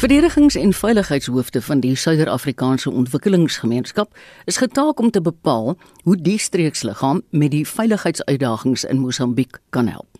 [0.00, 7.20] Verdedigings- en veiligheidshoofde van die Suider-Afrikaanse Ontwikkelingsgemeenskap is getaak om te bepaal hoe die streeksliggaam
[7.30, 10.16] met die veiligheidsuitdagings in Mosambiek kan help.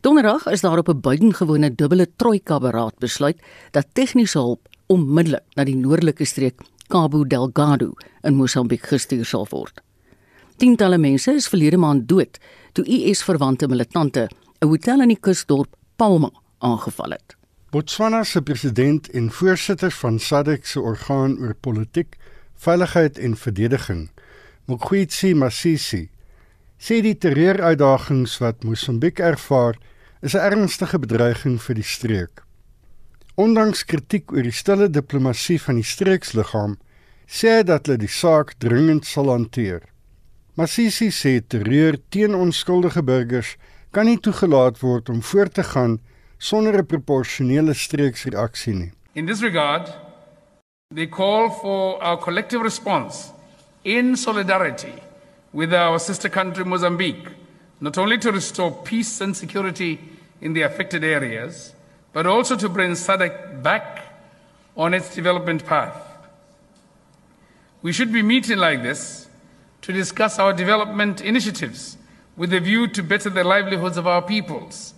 [0.00, 3.38] Donderdag is daar op 'n buitengewone dubbele trojka-beraad besluit
[3.70, 9.80] dat tegniese hulp onmiddellik na die noordelike streek Cabo Delgado in Mosambiek gestuur sal word.
[10.56, 12.38] Tientalle mense is verlede maand dood
[12.72, 14.28] toe IS-verwante militante
[14.60, 17.43] 'n hotel in die kusdorp Palma aangeval het.
[17.74, 22.12] Botswana se president en voorsitter van SADC se orgaan oor politiek,
[22.54, 24.04] veiligheid en verdediging,
[24.70, 26.04] Mokgweetsi Masisi,
[26.78, 29.74] sê die terreuruitdagings wat Mosambiek ervaar,
[30.22, 32.44] is 'n ernstige bedreiging vir die streek.
[33.34, 36.78] Ondanks kritiek oor die stille diplomatie van die streeksliggaam,
[37.26, 39.82] sê hy dat hulle die saak dringend sal hanteer.
[40.54, 43.56] Masisi sê terreur teen onskuldige burgers
[43.90, 45.98] kan nie toegelaat word om voort te gaan
[46.38, 48.92] sonder 'n proporsionele streeksreaksie nie.
[49.14, 49.92] In this regard,
[50.94, 53.32] they call for our collective response
[53.84, 54.94] in solidarity
[55.52, 57.30] with our sister country Mozambique,
[57.80, 59.98] not only to restore peace and security
[60.40, 61.74] in the affected areas,
[62.12, 64.02] but also to bring SADC back
[64.76, 65.96] on its development path.
[67.82, 69.28] We should be meeting like this
[69.82, 71.98] to discuss our development initiatives
[72.36, 74.94] with a view to better the livelihoods of our peoples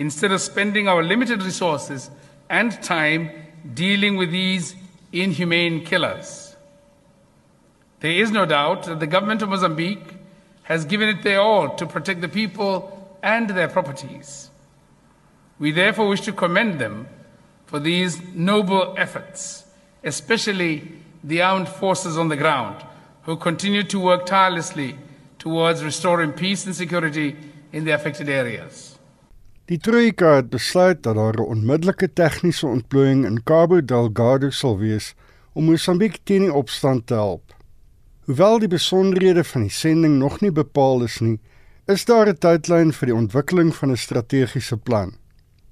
[0.00, 2.10] instead of spending our limited resources
[2.48, 3.30] and time
[3.74, 4.74] dealing with these
[5.12, 6.56] inhumane killers.
[8.00, 10.14] There is no doubt that the government of Mozambique
[10.62, 14.48] has given it their all to protect the people and their properties.
[15.58, 17.06] We therefore wish to commend them
[17.66, 19.66] for these noble efforts,
[20.02, 22.82] especially the armed forces on the ground,
[23.24, 24.96] who continue to work tirelessly
[25.38, 27.36] towards restoring peace and security
[27.70, 28.89] in the affected areas.
[29.70, 35.14] Die Troika het besluit dat daar 'n onmiddellike tegniese ontplooiing in Cabo Delgado sal wees
[35.52, 37.54] om Mosambiek teen die opstand te help.
[38.24, 41.38] Hoewel die besonderhede van die sending nog nie bepaal is nie,
[41.86, 45.14] is daar 'n tydlyn vir die ontwikkeling van 'n strategiese plan.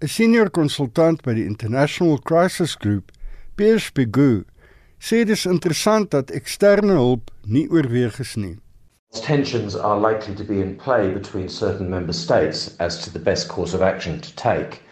[0.00, 3.10] 'n Senior konsultant by die International Crisis Group,
[3.54, 4.44] Piers Pegu,
[4.98, 8.58] sê dit is interessant dat eksterne hulp nie oorweeg is nie.
[9.12, 13.48] Tensions are likely to be in play between certain member states as to the best
[13.48, 14.82] course of action to take.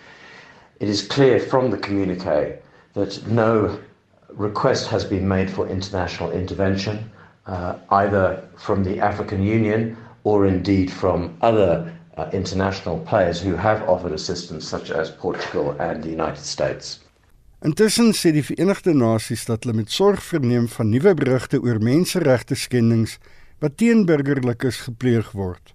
[0.80, 2.58] It is clear from the communique
[2.94, 3.78] that no
[4.30, 7.10] request has been made for international intervention,
[7.46, 13.82] uh, either from the African Union or indeed from other uh, international players who have
[13.88, 17.00] offered assistance, such as Portugal and the United States.
[17.64, 22.54] Intussen sê die Verenigde Nasies dat hulle met sorg verneem van nuwe berigte oor menseregte
[22.54, 23.16] skendings
[23.60, 25.74] wat teen burgerlikes gepleeg word.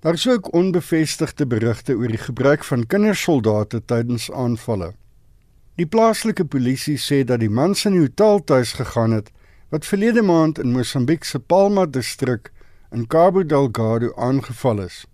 [0.00, 4.94] Daar is ook onbevestigde berigte oor die gebruik van kindersoldate tydens aanvalle.
[5.76, 9.30] Die plaaslike polisie sê dat die man in die hotel tuis gegaan het
[9.70, 12.50] wat verlede maand in Mosambiek se Palma distrik
[12.90, 15.04] in Cabo Delgado aangeval is.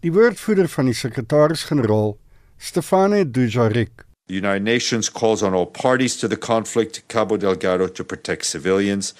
[0.00, 2.16] Die woordvoerder van die sekretaris-generaal,
[2.56, 8.04] Stefane Dujarric, The United Nations calls on all parties to the conflict, Cabo Delgado, to
[8.04, 9.14] protect civilians.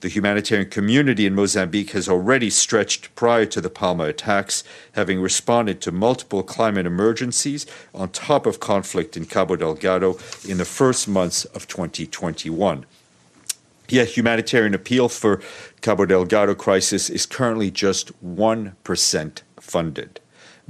[0.00, 5.80] The humanitarian community in Mozambique has already stretched prior to the Palma attacks, having responded
[5.82, 11.44] to multiple climate emergencies on top of conflict in Cabo Delgado in the first months
[11.46, 12.84] of 2021.
[13.88, 15.40] Yet, humanitarian appeal for
[15.82, 20.20] Cabo Delgado crisis is currently just 1% funded.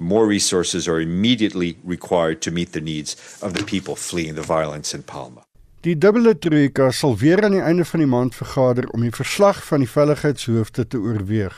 [0.00, 4.94] More resources are immediately required to meet the needs of the people fleeing the violence
[4.94, 5.42] in Palma.
[5.82, 9.58] Die dubbele trojka sal weer aan die einde van die maand vergader om die verslag
[9.66, 11.54] van die veiligheidshoofde te oorweeg.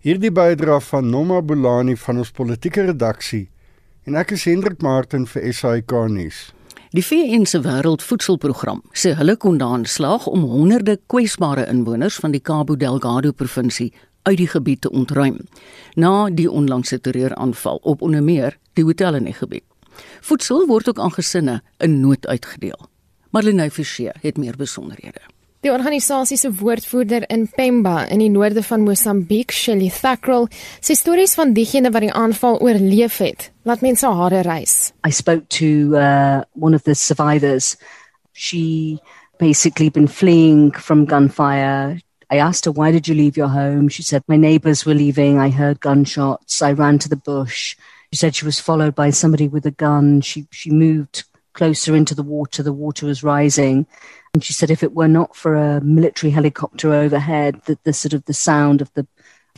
[0.00, 3.50] Hierdie bydra van Noma Bolani van ons politieke redaksie
[4.08, 6.38] en ek is Hendrik Martin vir SAK nuus.
[6.96, 12.40] Die VN se Wêreldvoedselprogram sê hulle kon daarin slaag om honderde kwesbare inwoners van die
[12.40, 13.92] Cabo Delgado provinsie
[14.22, 15.38] uit die gebied te ontruim
[15.94, 19.64] na die onlangse terreuraanval op onder meer die hotel in die gebied.
[20.20, 22.88] Voedsel word ook aan gesinne in nood uitgedeel.
[23.30, 25.20] Marlene Forsie het meer besonderhede.
[25.60, 30.46] Die organisasie se woordvoerder in Pemba in die noorde van Mosambiek, Shelly Thackrell,
[30.80, 34.94] sê stories van diegene wat die aanval oorleef het, laat mense hare rys.
[35.04, 35.66] I spoke to
[36.00, 37.76] uh, one of the survivors.
[38.32, 38.96] She
[39.36, 42.00] basically been fleeing from gunfire.
[42.30, 43.88] I asked her, Why did you leave your home?
[43.88, 45.38] She said, My neighbors were leaving.
[45.38, 46.62] I heard gunshots.
[46.62, 47.76] I ran to the bush.
[48.12, 50.20] She said she was followed by somebody with a gun.
[50.20, 52.62] She, she moved closer into the water.
[52.62, 53.86] The water was rising.
[54.32, 58.12] And she said, if it were not for a military helicopter overhead, that the sort
[58.12, 59.06] of the sound of the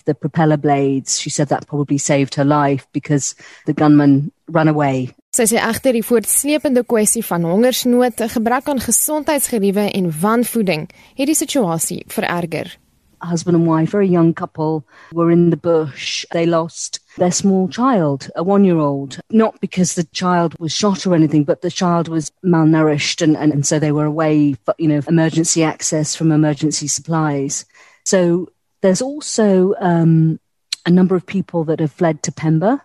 [0.04, 3.34] the propeller blades, she said that probably saved her life because
[3.66, 5.14] the gunman ran away.
[5.32, 10.82] Sy sê egter die voortsleepende kwessie van hongersnood, gebrek aan gesondheidsgeriewe en wanvoeding
[11.17, 12.75] het die situasie vererger.
[13.23, 16.26] husband and wife, very young couple, were in the bush.
[16.32, 21.06] They lost their small child, a one year old, not because the child was shot
[21.06, 23.23] or anything, but the child was malnourished.
[23.23, 27.64] And, and, and so they were away, for, you know, emergency access from emergency supplies.
[28.05, 28.49] So
[28.81, 30.40] there's also um,
[30.84, 32.81] a number of people that have fled to Pemba,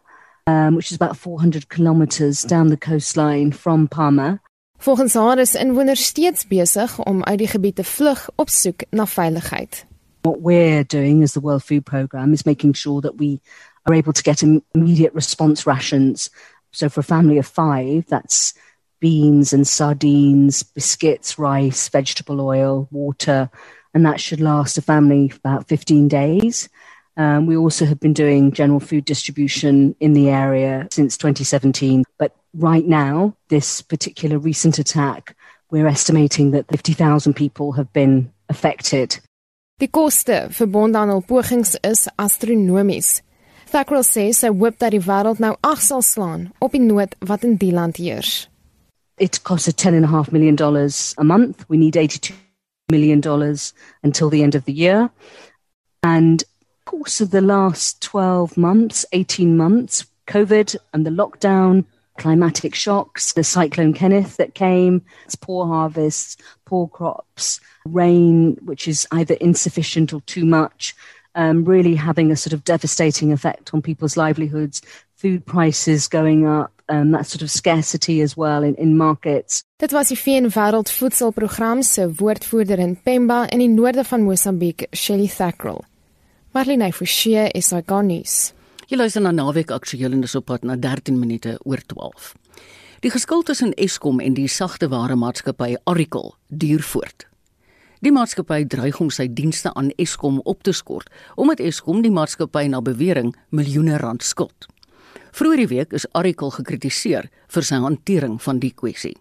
[0.47, 4.39] um, which is about 400 kilometers down the coastline from Palma.
[4.79, 9.05] Volgens haar is inwoners steeds besig om uit die gebied te vlug op soek na
[9.05, 9.85] veiligheid.
[10.21, 13.39] What we're doing as the World Food Programme is making sure that we
[13.83, 16.29] are able to get immediate response rations.
[16.71, 18.53] So for a family of five, that's
[18.99, 23.49] beans and sardines, biscuits, rice, vegetable oil, water,
[23.93, 26.69] and that should last a family about 15 days.
[27.17, 32.03] Um, we also have been doing general food distribution in the area since 2017.
[32.19, 35.35] But right now, this particular recent attack,
[35.71, 39.19] we're estimating that 50,000 people have been affected.
[39.79, 43.21] Die koste verbonde aan hul pogings is astronomies.
[43.69, 47.43] Thackrell sê sy hoop dat die wêreld nou ag sal slaan op die nood wat
[47.45, 48.47] in die land heers.
[49.19, 51.65] It costs ten and a half million dollars a month.
[51.69, 52.33] We need eighty-two
[52.89, 55.11] million dollars until the end of the year,
[56.01, 56.43] and
[56.87, 61.83] course of the last twelve months, eighteen months, COVID and the lockdown,
[62.17, 65.01] climatic shocks, the cyclone Kenneth that came,
[65.41, 70.95] poor harvests, poor crops, rain, which is either insufficient or too much,
[71.35, 74.81] um, really having a sort of devastating effect on people's livelihoods,
[75.15, 79.61] food prices going up, um, that sort of scarcity as well in, in markets.
[79.77, 85.27] Dit was die VN Wêreldvoedselprogram se woordvoerder in Pemba in die noorde van Mosambiek, Shelly
[85.27, 85.83] Thackrell.
[86.57, 88.35] Marlene Forsie is hy nuus.
[88.89, 92.31] Jy luister na Naweek Aktueel en dis op pad na 13 minute oor 12.
[93.03, 97.27] Die geskil tussen Eskom en die sagte ware maatskappy Oracle duur voort.
[98.01, 102.65] Die maatskappy dreig om sy dienste aan Eskom op te skort omdat Eskom die maatskappy
[102.73, 104.65] na bewering miljoene rand skuld.
[105.37, 109.13] Vroeger die week is Oracle gekritiseer vir sy hantering van die kwessie.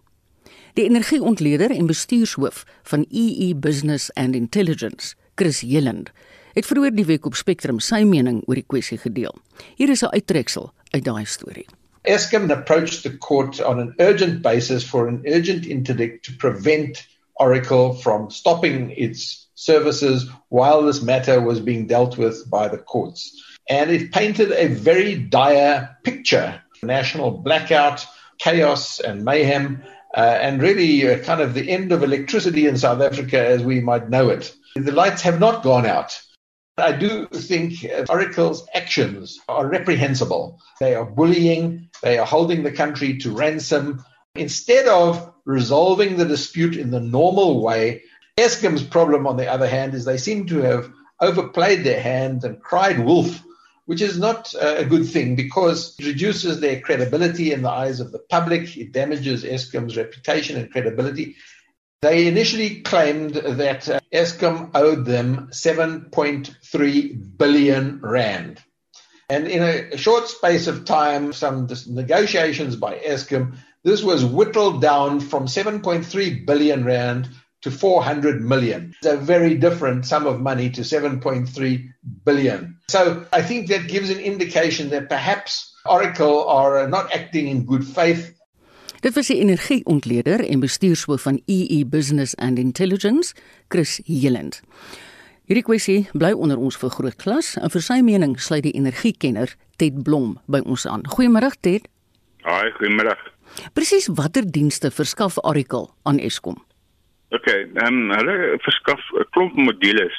[0.73, 6.09] Die energieontleder en bestuurshoof van EE Business and Intelligence, Chris Jelland,
[6.57, 9.35] het vroeër die week op Spectrum sy mening oor die kwessie gedeel.
[9.77, 11.67] Hier is 'n uittreksel uit daai storie.
[12.01, 17.05] Eskom approached the court on an urgent basis for an urgent interdict to prevent
[17.35, 23.31] Oracle from stopping its services while this matter was being dealt with by the courts.
[23.69, 28.05] And it painted a very dire picture national blackout,
[28.39, 29.83] chaos, and mayhem,
[30.15, 33.79] uh, and really uh, kind of the end of electricity in South Africa as we
[33.79, 34.55] might know it.
[34.75, 36.19] The lights have not gone out.
[36.77, 40.59] I do think uh, Oracle's actions are reprehensible.
[40.79, 44.05] They are bullying, they are holding the country to ransom.
[44.35, 48.03] Instead of resolving the dispute in the normal way,
[48.37, 52.61] Eskom's problem, on the other hand, is they seem to have overplayed their hand and
[52.61, 53.43] cried wolf,
[53.85, 57.99] which is not uh, a good thing because it reduces their credibility in the eyes
[57.99, 58.77] of the public.
[58.77, 61.37] It damages Eskom's reputation and credibility.
[62.01, 68.61] They initially claimed that uh, Eskom owed them 7.3 billion rand.
[69.29, 75.19] And in a short space of time, some negotiations by Eskom, this was whittled down
[75.19, 77.29] from 7.3 billion rand
[77.63, 78.93] to 400 million.
[78.97, 81.93] It's a very different sum of money to 7.3
[82.23, 82.77] billion.
[82.89, 87.85] So I think that gives an indication that perhaps Oracle are not acting in good
[87.85, 88.36] faith
[89.07, 93.35] Dit was die energieontleder en bestuurshoof van EE Business and Intelligence,
[93.67, 94.57] Chris Heland.
[95.47, 99.53] Hierdie kwessie bly onder ons vir groot klas en vir sy mening sluit die energiekenner
[99.79, 101.05] Ted Blom by ons aan.
[101.13, 101.87] Goeiemôre Ted.
[102.43, 103.13] Haai, goeiemôre.
[103.79, 106.59] Presies watter dienste verskaf Oracle aan Eskom?
[107.31, 110.17] OK, ehm um, hulle verskaf 'n klomp modules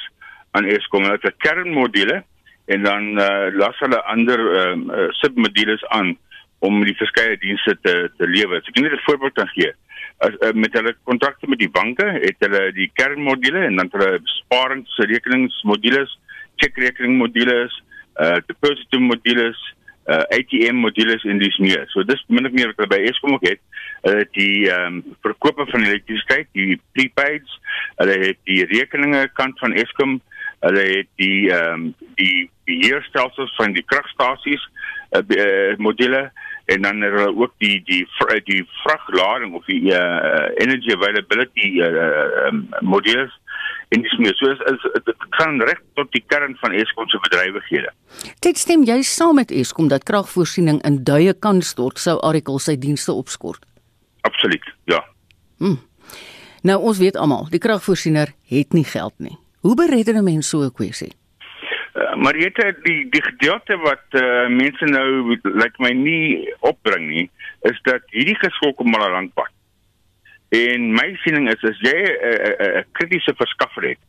[0.57, 1.05] aan Eskom.
[1.05, 2.25] Hulle het kernmodules
[2.73, 6.17] en dan uh, las hulle ander um, uh, submodules aan
[6.65, 8.61] om die verskeie dienste te te lewer.
[8.61, 9.71] So ek kan net 'n voorbeeld kan gee.
[10.19, 14.19] As uh, met hulle kontrakte met die banke het hulle die kernmodules en dan hulle
[14.23, 16.19] sparingsrekeningsmodules,
[16.55, 17.83] checkrekeningmodules,
[18.19, 19.59] uh deposit modules,
[20.09, 21.85] uh ATM modules en dis meer.
[21.93, 23.61] So dis min of meer wat hulle by Eskom ook het.
[24.03, 27.59] Het die ehm um, verkope van elektrisiteit, die prepaids,
[27.99, 30.19] hulle het die rekeninge kant van Eskom,
[30.65, 31.89] hulle het die ehm um,
[32.19, 34.63] die beheerstelsels van die kragstasies
[35.15, 36.29] uh, uh module
[36.69, 38.05] en dan er ook die die
[38.45, 43.33] die vraglading of die uh, energy availability uh, um, modules
[43.89, 44.35] en dis meer.
[44.37, 47.91] So is, is dit gaan reg tot die kern van Eskom se bedrywighede.
[48.45, 52.77] Dit stem jy saam met Eskom dat kragvoorsiening in duie kan stort sou Oracle sy
[52.77, 53.65] dienste opskort.
[54.29, 54.73] Absoluut.
[54.91, 55.01] Ja.
[55.57, 55.79] Hm.
[56.61, 59.37] Nou ons weet almal, die kragvoorsiener het nie geld nie.
[59.65, 61.13] Hoe bered 'n mens so 'n kwessie?
[61.99, 66.47] Uh, maar jy het die die gedeelte wat uh, mense nou lyk like my nie
[66.59, 67.25] opbring nie,
[67.67, 69.51] is dat hierdie geskok om al 'n lang pad.
[70.55, 74.01] En my siening is as jy 'n uh, uh, uh, kritiese verskaffer het,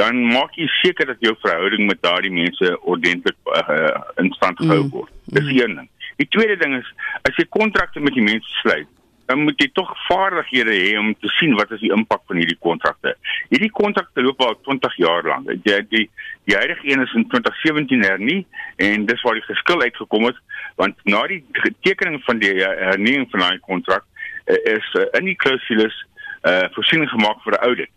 [0.00, 4.82] dan maak jy seker dat jou verhouding met daardie mense ordentlik uh, in stand gehou
[4.82, 5.12] mm, word.
[5.12, 5.34] Mm.
[5.38, 5.90] Dis een ding.
[6.16, 6.88] Die tweede ding is
[7.22, 8.88] as jy kontrakte met die mense sluit,
[9.26, 12.58] dan moet jy tog vaardighede hê om te sien wat is die impak van hierdie
[12.60, 13.14] kontrakte.
[13.48, 15.48] Hierdie kontrakte loop al 20 jaar lank.
[15.64, 16.04] Die die
[16.44, 20.40] die huidige een is in 2017 hernie en dis waar die geskil uitgekom het
[20.76, 21.40] want na die
[21.86, 25.96] tekening van die hernuwing van daai kontrak uh, is uh, in die klausules
[26.44, 27.92] uh voorsiening gemaak vir 'n audit.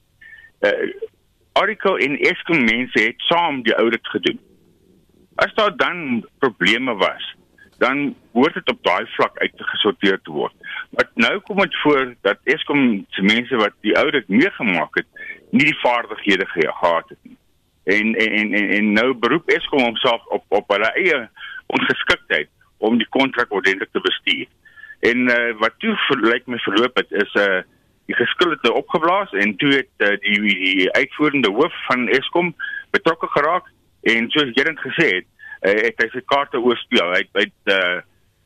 [0.64, 1.16] Uh
[1.58, 4.40] Oracle en Eskom mense het saam die audit gedoen.
[5.36, 7.36] As daar dan probleme was,
[7.78, 10.54] dan word dit op daai vlak uitgesorteer te word.
[10.90, 15.08] Maar nou kom dit voor dat Eskom se mense wat die audit meegemaak het,
[15.52, 17.38] nie die vaardighede gehad het nie.
[17.84, 21.30] En en en en nou beroep Eskom homself op op hulle eie
[21.68, 24.48] ongeskiktheid om die kontrak ordentlik te bestuur.
[25.00, 27.62] En uh, wat toe lyk my verloop het is 'n uh,
[28.08, 32.54] die geskil het nou opgeblaas en toe het uh, die die uitvoerende hoof van Eskom
[32.96, 33.66] betrokke geraak
[34.02, 35.28] en soos dit gesê het
[35.62, 37.14] uh, het hy sy kaarte oorspeel.
[37.16, 38.00] Hy het uh,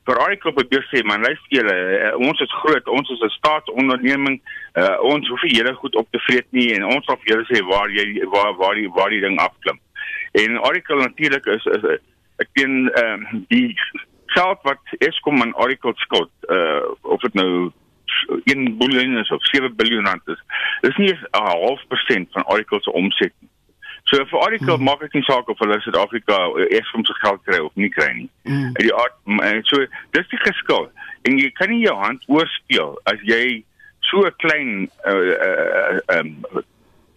[0.10, 4.42] vir Oracle probeer sê man, luister julle, uh, ons is groot, ons is 'n staatsonderneming.
[4.76, 7.46] Uh, ons hoef nie julle goed op te vreet nie en ons sal vir julle
[7.52, 9.80] sê waar jy waar waar die waar die ding afklim.
[10.32, 12.00] En Oracle natuurlik is, is,
[12.40, 13.76] ek teen ehm uh, die
[14.32, 17.72] geld wat Eskom aan Oracle skuld, uh of dit nou
[18.44, 20.42] 1 biljoen is of 7 biljoen rand is.
[20.82, 23.51] Dis nie 'n half persent van Oracle se omset nie.
[24.12, 24.84] So vir Oracle hmm.
[24.84, 26.38] maak dit nie saak of hulle Suid-Afrika
[26.76, 28.28] Eskom se geld kry of nie kry nie.
[28.44, 28.74] Hmm.
[28.76, 29.16] Die aard,
[29.70, 29.80] so
[30.18, 30.90] dis die geskil.
[31.30, 33.64] En jy kan nie jou hand oorspeel as jy
[34.10, 34.72] so 'n klein
[35.08, 36.36] uh uh um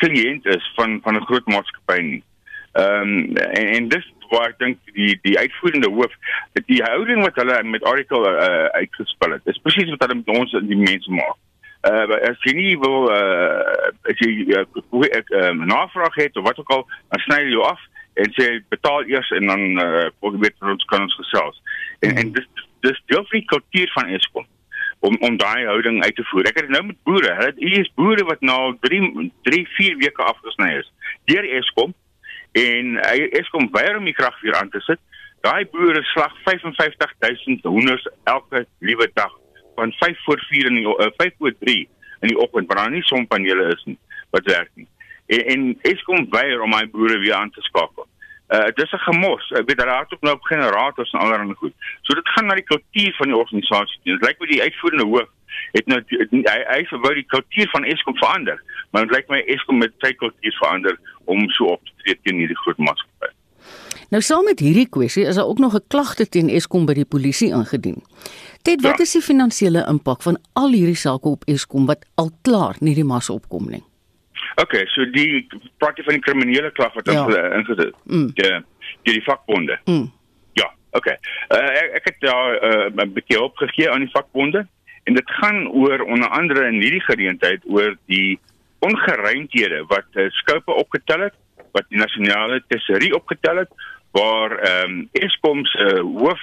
[0.04, 2.22] kliënt is van van 'n groot maatskappy nie.
[2.78, 6.14] Ehm um, en, en dis waar ek dink die die uitvoerende hoof
[6.70, 9.44] die houding wat hulle met Oracle uh, uitgespel het.
[9.44, 11.38] Dis presies wat hulle met ons die mense maak
[11.90, 14.64] uh, as jy nie wil uh, as jy uh,
[15.40, 17.80] um, navraag het of wat ook al dan sny jy jou af
[18.14, 20.08] en sê betaal eers en dan uh,
[20.40, 21.62] weet ons kan ons gesels.
[22.00, 22.48] En en dis
[22.86, 24.46] dis deel van die kultuur van Eskom
[25.04, 26.48] om om daai houding uit te voer.
[26.48, 27.34] Ek het nou met boere.
[27.40, 30.90] Hulle hier is boere wat nou 3 3 4 weke afgesny is
[31.30, 31.94] deur Eskom
[32.52, 35.00] en uh, Eskom weier om die krag weer aan te sit.
[35.44, 39.32] Daai boere slag 55000 hoenders elke liewe dag
[39.74, 41.88] van 5 voor 4 in die uh, 5 voor 3
[42.20, 43.98] in die oggend waar daar nie sonpanele is nie
[44.30, 44.88] wat werk nie.
[45.26, 48.06] En, en Eskom weier om my boere weer aan te skakel.
[48.48, 49.50] Uh dis 'n gemors.
[49.50, 51.72] Ek weet daar het ook nou op generators en allerlei goed.
[52.02, 54.00] So dit gaan na die kultuur van die organisasie.
[54.02, 55.30] Dit lyk my die uitvoerende hoof
[55.72, 59.78] het nou hy hy wou die kultuur van Eskom verander, maar dit lyk my Eskom
[59.78, 63.32] met sy kultuur verander om so op te tree teen hierdie groot maatskappy.
[64.12, 67.08] Nou saam met hierdie kwessie is daar ook nog 'n klagte teen Eskom by die
[67.14, 68.02] polisie ingedien.
[68.64, 69.04] Ted, wat ja.
[69.04, 73.04] is die finansiële impak van al hierdie sake op Eskom wat al klaar nie die
[73.04, 73.82] massa opkom nie?
[74.62, 75.42] OK, so die
[75.82, 77.26] praat jy van die kriminele klag wat ja.
[77.58, 77.92] ingesit.
[78.08, 78.30] Mm.
[78.40, 78.62] Ja,
[79.04, 79.76] die die vakbonde.
[79.84, 80.06] Mm.
[80.56, 81.10] Ja, OK.
[81.12, 84.64] Uh, ek, ek het daar uh, 'n bietjie opgegee aan die vakbonde
[85.04, 88.38] en dit gaan oor onder andere in hierdie geleentheid oor die
[88.80, 91.36] ongeruimthede wat uh, skope opgetel het,
[91.76, 93.72] wat die nasionale tesorie opgetel het
[94.16, 96.40] waar ehm um, Eskom se uh, hoof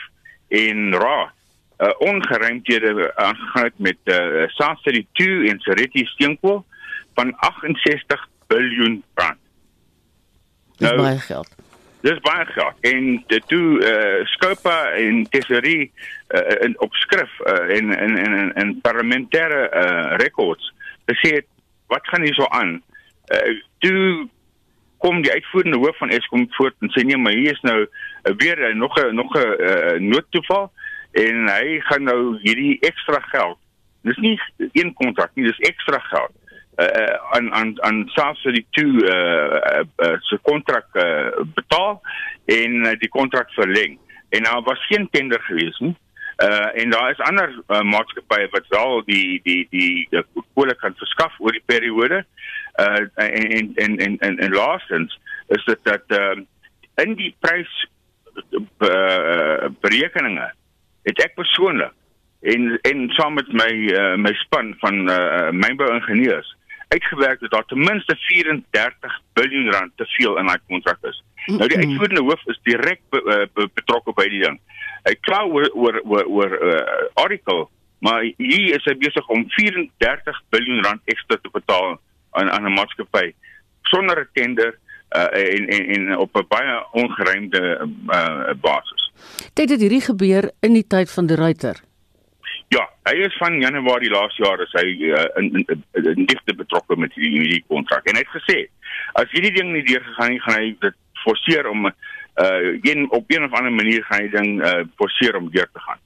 [0.49, 1.33] en raad
[1.81, 6.65] uh, ongeruimthede aangegaan het met uh, South City 2 en Sereti Steenkool
[7.13, 9.37] van 68 biljoen rand.
[10.77, 11.55] Dis nou, baie geld.
[12.01, 12.73] Dis baie geld.
[12.81, 15.91] En dit toe uh, Scopa en Tesorie
[16.29, 20.73] uh, in opskrif uh, en en en en parlementêre uh, records
[21.11, 21.41] gesê
[21.87, 22.81] wat gaan hier so aan?
[23.27, 24.27] Uh, toe
[24.97, 28.33] kom die uitvoerende hoof van Eskom voort en sê nee, maar hier is nou uh,
[28.37, 30.71] weer uh, nog 'n nog 'n uh, noodtoeval
[31.11, 33.57] en hy gaan nou hierdie ekstra geld.
[34.07, 34.35] Dis nie
[34.73, 36.37] een kontrak nie, dis ekstra geld.
[36.81, 41.99] Uh aan aan aan SARS die twee uh, uh, uh se kontrak uh, betaal
[42.45, 43.99] en uh, die kontrak verleng.
[44.29, 45.95] En daar was geen tender gewees nie.
[46.43, 50.95] Uh en daar is ander uh, maatskappye wat wel die die die die kolle kan
[50.97, 52.23] verskaf oor die periode.
[52.79, 56.39] Uh en en en en, en laastens is dit dat uh
[57.03, 57.87] in die prys
[58.79, 60.51] uh, berekeninge
[61.03, 61.93] het ek persoonlik
[62.41, 66.55] en en saam met my uh, my span van uh, mynbouingenieurs
[66.87, 71.23] uitgewerk dat daar ten minste 34 miljard rand te veel in daai kontrak is.
[71.45, 74.57] Nou die uitvoerende hoof is direk be, uh, be, betrokke by die ding.
[75.07, 77.67] Hy kla oor oor oor, oor uh, Oracle,
[77.99, 81.95] maar hier is hy besig om 34 miljard rand ekstra te betaal
[82.31, 83.31] aan aan 'n maatskappy
[83.93, 84.75] sonder 'n tender
[85.15, 87.63] uh, en, en en op 'n baie ongeruimde
[88.07, 89.00] uh, basis.
[89.53, 91.81] Dit het hierdie gebeur in die tyd van die Ruiter.
[92.71, 96.95] Ja, hy is van Januarie laas jaar is hy uh, in, in, in, digte betrokke
[96.95, 98.57] met hierdie hierdie kontrak en hy het gesê
[99.19, 103.43] as hierdie ding nie deurgegaan nie, gaan hy dit forceer om uh een op een
[103.43, 105.99] of ander manier gaan hy ding uh forceer om deur te gaan.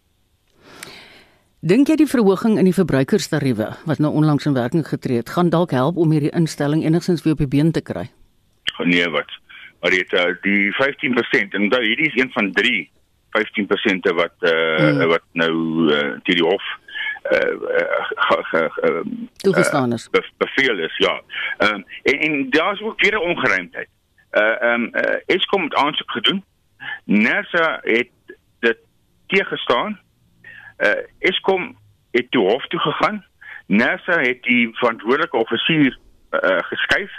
[1.65, 5.49] Dink jy die verhoging in die verbruikerstariewe wat nou onlangs in werking getree het, gaan
[5.53, 8.09] dalk help om hierdie instelling enigstens weer op die been te kry?
[8.85, 9.31] Nee, wat?
[9.81, 12.83] Maar dit uh, die 15% en daai hierdie is een van 3
[13.37, 15.07] 15% wat uh mm.
[15.07, 15.53] wat nou
[15.91, 16.63] uh, teen die hof
[17.31, 19.01] uh
[19.35, 20.09] toegestaan is.
[20.11, 21.21] Uh, beveel is ja.
[21.57, 23.89] Ehm um, en, en daar's ook weer 'n ongeruimheid.
[24.31, 26.43] Uh ehm um, uh, Eskom het aansoek gedoen.
[27.03, 28.09] NERSA het
[28.59, 28.77] dit
[29.27, 29.99] teëgestaan.
[30.77, 31.77] Uh Eskom
[32.11, 33.25] het toe hof toe gegaan.
[33.65, 35.97] NERSA het die verantwoordelike offisier
[36.31, 37.11] uh, geskuif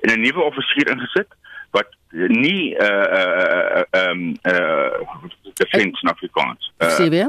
[0.00, 1.28] en 'n nuwe offisier ingesit
[1.74, 1.90] wat
[2.30, 6.72] nie uh uh ehm uh, uh, defense in Afrikaans.
[6.78, 7.26] Uh,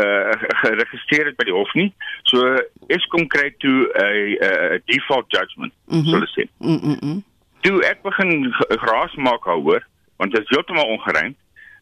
[0.00, 0.32] uh
[0.62, 1.90] geregistreer het by die hof nie.
[2.30, 2.56] So
[2.86, 6.06] Eskom kry toe 'n default judgment, mm -hmm.
[6.06, 6.48] so hulle sê.
[6.58, 6.96] Mm -mm.
[7.00, 7.18] -mm
[7.60, 9.84] toe ek begin geraas maak daaroor
[10.20, 11.34] want dit is heeltemal ongeruim.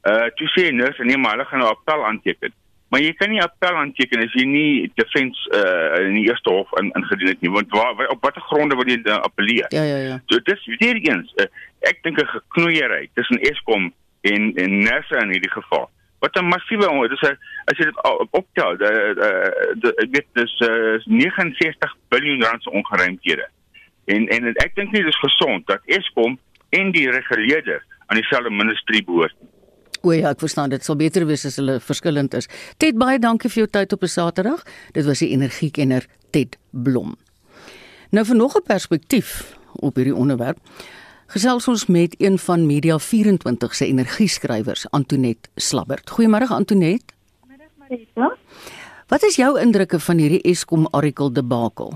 [0.06, 2.52] Uh toe sê nurse nee maar hulle gaan 'n nou appel aanteken.
[2.88, 6.70] Maar jy kan nie appel aanteken as jy nie defense uh in die eerste hof
[6.80, 9.66] in ingedien het nie want waar op watter gronde wil jy uh, appeleer?
[9.68, 10.20] Ja ja ja.
[10.26, 11.46] So dis weer eens uh,
[11.80, 15.90] ek dink 'n geknoeiery tussen Eskom en en NERSA in hierdie geval.
[16.18, 17.98] Wat 'n massiewe dis 'n as jy dit
[18.30, 18.72] optel,
[20.02, 23.48] ek weet dis uh, 69 miljard rand se ongeruimthede.
[24.04, 26.38] En en ek dink nie dis gesond dat Eskom
[26.70, 29.50] en die reguleerder aan dieselfde ministerie behoort nie.
[30.02, 32.46] O ja, ek verstaan dit sal beter wees as hulle verskillend is.
[32.78, 34.62] Ted baie dankie vir jou tyd op 'n Saterdag.
[34.92, 37.16] Dit was die energiekenner Ted Blom.
[38.10, 40.58] Nou vir nog 'n perspektief op hierdie onderwerp.
[41.28, 46.10] Gesels ons met een van Media 24 se energieskrywers, Antonet Slabbert.
[46.10, 47.12] Goeiemôre Antonet.
[47.44, 48.30] Goeiemôre Marita.
[49.08, 51.92] Wat is jou indrukke van hierdie Eskom Oracle debakel?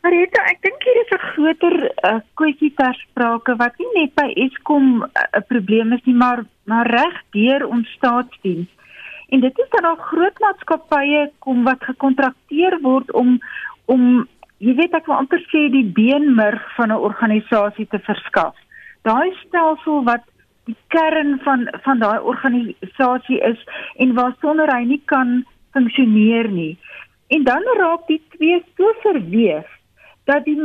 [0.00, 4.32] Marita, ek dink hier is 'n groter uh, kwessie ter sprake wat nie net by
[4.46, 8.68] Eskom eh, 'n uh, probleem is nie, maar maar reg deur ons staatsdiens.
[9.28, 13.38] En dit is dat daar groot maatskappye kom wat gekontrakteer word om
[13.84, 18.56] om jy weet ek wil amper sê die beenmurg van 'n organisasie te verskaf.
[19.02, 20.24] Daai stelsel wat
[20.66, 23.60] die kern van van daai organisasie is
[23.96, 26.78] en waarsonder hy nie kan funksioneer nie.
[27.28, 29.68] En dan raak die twee so verweef
[30.24, 30.58] dat die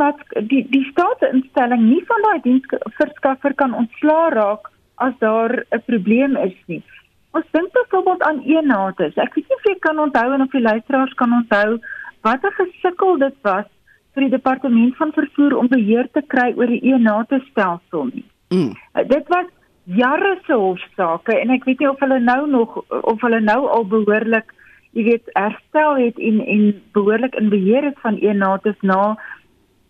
[0.51, 6.57] die die staatsinstelling nie van daai diensverskaffer kan ontslaa raak as daar 'n probleem is
[6.67, 6.83] nie.
[7.31, 9.15] Ons dink byvoorbeeld aan Eenates.
[9.15, 11.79] Ek weet nie of jy kan onthou en of die luisteraars kan onthou
[12.21, 13.65] wat 'n gesukkel dit was
[14.13, 18.25] vir die departement van vervoer om beheer te kry oor die Eenates stelsel nie.
[18.53, 18.73] Mm.
[19.09, 19.49] Dit was
[19.83, 23.87] jare se hofsaake en ek weet nie of hulle nou nog of hulle nou al
[23.89, 24.53] behoorlik
[24.93, 29.15] jy weet herstel het en en behoorlik in beheer is van Eenates na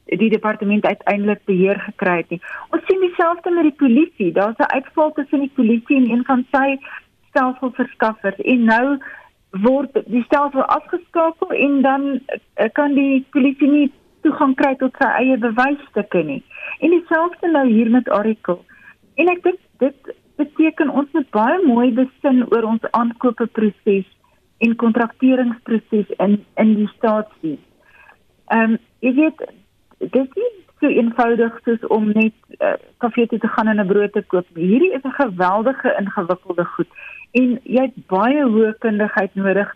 [0.05, 2.41] die departement uiteindelik beheer gekry het nie.
[2.75, 4.31] Ons sien dieselfde met die polisie.
[4.31, 6.77] Daar's 'n uitval tussen die polisie en een van sy
[7.29, 8.97] stelselverskaffers en nou
[9.63, 12.03] word die stelsel afgeskakel en dan
[12.57, 13.91] uh, kan die polisie nie
[14.25, 16.41] toegang kry tot sy eie bewysstukke nie.
[16.79, 18.59] En dieselfde nou hier met Oracle.
[19.15, 24.07] En ek dink dit beteken ons moet baie mooi besin oor ons aankope proses
[24.65, 27.63] en kontrakteringsproses in in die staatsdiens.
[28.51, 29.47] Ehm um, jy weet
[29.99, 34.23] dit is so eenvoudig soos om net uh, koffie te gaan en 'n brood te
[34.33, 34.47] koop.
[34.55, 36.89] Hierdie is 'n geweldige ingewikkelde goed
[37.31, 39.69] en jy het baie hoë kundigheid nodig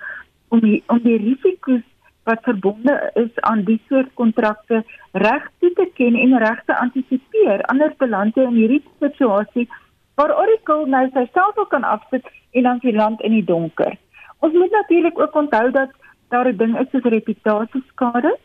[0.54, 1.86] om die, om die risiko's
[2.30, 7.64] wat verbonde is aan die soort kontrakte reg toe te ken en reg te antisipeer.
[7.72, 9.68] Anders beland jy in hierdie situasie
[10.20, 13.96] waar Oracle nou sy self kan afsit en dan die land in die donker.
[14.40, 15.94] Ons moet natuurlik ook onthou dat
[16.30, 18.38] daar 'n ding is soos reputasieskade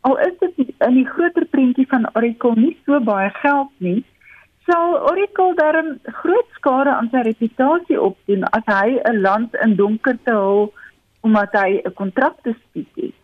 [0.00, 4.00] al is dit in die groter prentjie van Oracle nie so baie geld nie,
[4.68, 5.90] sal Oracle darm
[6.22, 10.70] groot skade aan sy reputasie opdoen as hy 'n land in donker te hou
[11.20, 13.19] omdat hy 'n kontrak te spiek het.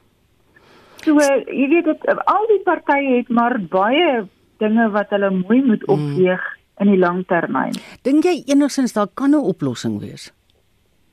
[1.06, 4.26] So jy weet dit al die partye het maar baie
[4.58, 6.82] dinge wat hulle mooi moet opweeg mm.
[6.82, 7.76] in die lang termyn.
[8.02, 10.32] Dink jy enigsins daar kan 'n oplossing wees?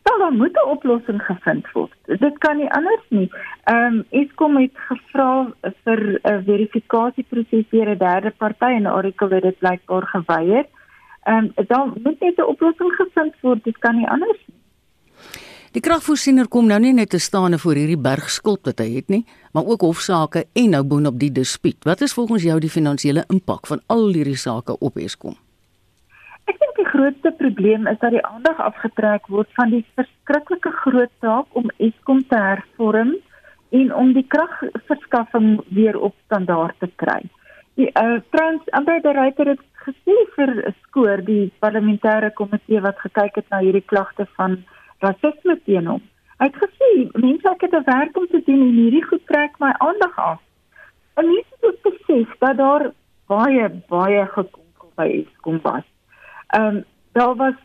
[0.03, 1.93] dan dan moet 'n oplossing gevind word.
[2.06, 3.32] Dit kan nie anders nie.
[3.63, 5.51] Ehm um, Eskom het gevra
[5.84, 10.65] vir 'n verifikasieproses deur 'n derde party en Oracle het dit blykbaar geweier.
[11.23, 13.63] Ehm um, dan moet net 'n oplossing gevind word.
[13.63, 14.62] Dit kan nie anders nie.
[15.74, 19.08] Die kragvoorsiener kom nou nie net te staan voor hierdie berg skuld wat hy het
[19.10, 19.24] nie,
[19.58, 21.80] maar ook hofsaake en nou boonop die dispuut.
[21.90, 25.34] Wat is volgens jou die finansiële impak van al hierdie sake op Eskom?
[26.46, 31.14] Ek dink die grootste probleem is dat die aandag afgetrek word van die verskriklike groot
[31.26, 33.16] taak om Eskom te hervorm
[33.74, 37.24] en om die kragverskaffing weer op standaard te kry.
[37.82, 43.64] Die uh, Trans Ambassadeur het gesê vir skoor die parlementêre komitee wat gekyk het na
[43.66, 44.62] hierdie klagte van
[45.06, 46.02] rasisme teen hom.
[46.39, 49.72] Hy het gesê mense het 'n werk om te doen en hierdie goed trek my
[49.78, 50.42] aandag af.
[51.16, 52.92] En mense moet besef dat daar
[53.28, 55.88] baie baie gekonkel by Eskom was
[56.54, 57.56] ehm um, daar was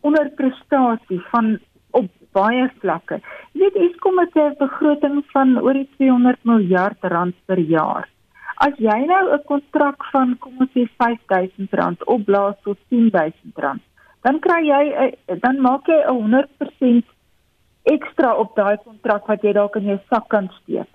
[0.00, 1.58] onderprestasie van
[1.90, 3.20] op baie vlakke.
[3.52, 8.08] Jy weet Eskom het 'n begroting van oor die 200 miljard rand per jaar.
[8.56, 13.82] As jy nou 'n kontrak van kom ons sê 5000 rand opblaas tot 10000 rand,
[14.22, 17.04] dan kry jy dan maak jy 'n 100%
[17.82, 20.90] ekstra op daai kontrak wat jy dalk in jou sak kan steek.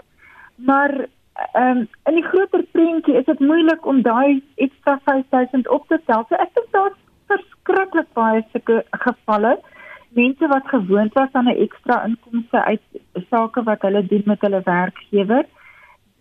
[0.55, 1.07] Maar
[1.53, 5.99] ehm um, in die groter prentjie is dit moeilik om daai ekstra 5000 op te
[6.05, 6.25] tel.
[6.29, 9.57] So ek dink daar's verskriklik baie sulke gevalle.
[10.15, 12.81] Mense wat gewoond was aan 'n ekstra inkomste uit
[13.29, 15.45] sake wat hulle doen met hulle werkgewer.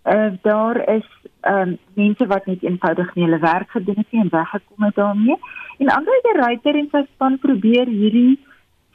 [0.05, 1.07] Uh daar is
[1.45, 4.95] ehm um, mense wat net eenvoudig nie hulle werk gedoen het nie en weggekom het
[4.95, 5.37] daarmee.
[5.79, 8.39] En ander die ryter en sy span probeer hierdie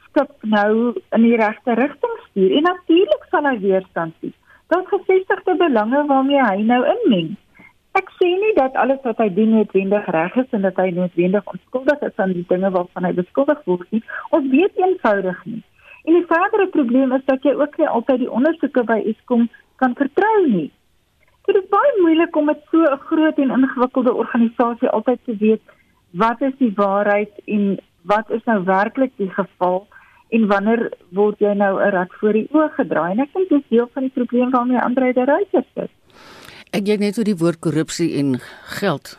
[0.08, 2.56] skip nou in die regte rigting stuur.
[2.56, 4.34] En natuurlik sal hy weerstand sien.
[4.70, 7.30] Daar's gevestigde belange waarmee hy nou inmeng.
[7.98, 11.46] Ek sê nie dat alles wat hy doen noodwendig reg is en dat hy noodwendig
[11.54, 14.02] onskuldig is aan die dinge waarvan hy beskuldig word nie.
[14.30, 15.62] Ons weet eenvoudig nie.
[16.06, 19.48] En die verdere probleem is dat jy ook nie altyd die ondersoeke by Eskom
[19.82, 20.70] kan vertrou nie.
[21.50, 25.62] Dit is baie moeilik om met so 'n groot en ingewikkelde organisasie altyd te weet
[26.10, 29.86] wat is die waarheid en wat is nou werklik die geval
[30.28, 33.10] en wanneer word jy nou 'n rad voor die oë gedraai?
[33.12, 35.90] En ek dink dis deel van die probleem waarmee Andre de Ruyter sit.
[36.70, 38.38] Ek jy net oor die woord korrupsie en
[38.78, 39.18] geld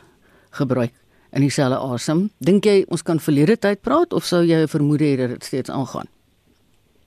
[0.52, 0.94] gebruik
[1.32, 2.30] in dieselfde asem.
[2.40, 5.44] Dink jy ons kan verlede tyd praat of sou jy 'n vermoede hê dat dit
[5.44, 6.08] steeds aangaan?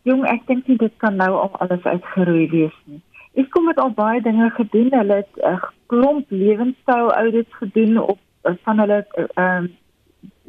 [0.03, 3.01] Jong, ek dink dit kan nou al alles uitgeroei wees nie.
[3.35, 4.93] Ek kom met al baie dinge gedoen.
[4.95, 8.19] Hulle het 'n klomp lewenstyl audits gedoen op
[8.63, 9.71] van hulle ehm uh,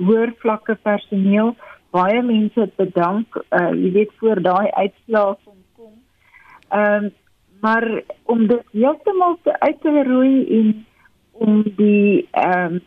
[0.07, 1.55] hoër vlakke personeel.
[1.89, 5.93] Baie mense het bedank, uh, jy weet voor daai uitslae kom kom.
[6.69, 7.13] Ehm um,
[7.61, 10.85] maar om dit heeltemal te uit te roei en
[11.31, 12.81] om die ehm um,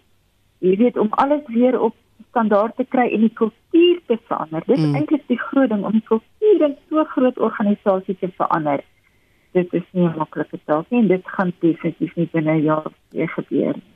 [0.58, 1.94] jy weet om alles weer op
[2.28, 4.62] standaard te kry en die kultuur te verander.
[4.66, 4.94] Dit is mm.
[4.94, 8.84] eintlik die groot ding om die kultuur in so 'n groot organisasie te verander.
[9.52, 12.90] Dit is nie 'n maklike taak nie en dit gaan definitief nie binne 'n jaar
[13.10, 13.88] weer gebeur nie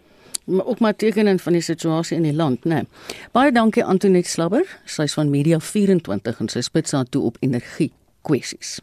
[0.44, 2.68] maar ook maar tekenen van die situasie in die land, né?
[2.68, 2.86] Nee.
[3.32, 7.92] Baie dankie Antoinette Slabber, sy's van Media 24 en sy spits aan toe op energie
[8.26, 8.80] kwessies.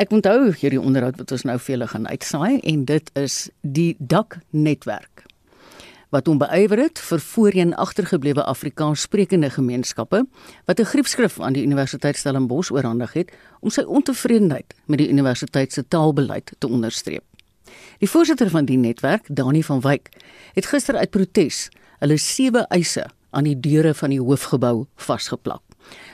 [0.00, 3.96] Ek onthou hierdie onderhoud wat ons nou vir julle gaan uitsaai en dit is die
[3.98, 5.26] dak netwerk
[6.10, 10.24] wat hom beywer het vir voorheen agtergeblewe Afrikaans sprekende gemeenskappe
[10.66, 15.72] wat 'n griepskrif aan die Universiteit Stellenbosch oorhandig het om sy ontevredenheid met die universiteit
[15.72, 17.24] se taalbeleid te onderstreep.
[17.98, 20.08] Die voorsitter van die netwerk, Dani van Wyk,
[20.52, 21.68] het gister uit protes
[21.98, 25.62] hulle sewe eise aan die deure van die hoofgebou vasgeplak.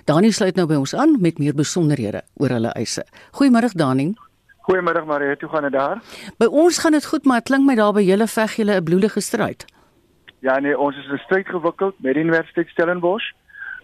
[0.04, 3.04] Dani sluit nou by ons aan met meer besonderhede oor hulle eise.
[3.32, 4.14] Goeiemôre Dani.
[4.66, 6.02] Goeiemôre Marie, hoe gaan dit daar?
[6.38, 8.84] By ons gaan dit goed, maar dit klink my daar by julle veg julle 'n
[8.84, 9.64] bloedige stryd.
[10.46, 13.32] Ja nee, ons is 'n stryd gewikkeld met die Universiteit Stellenbosch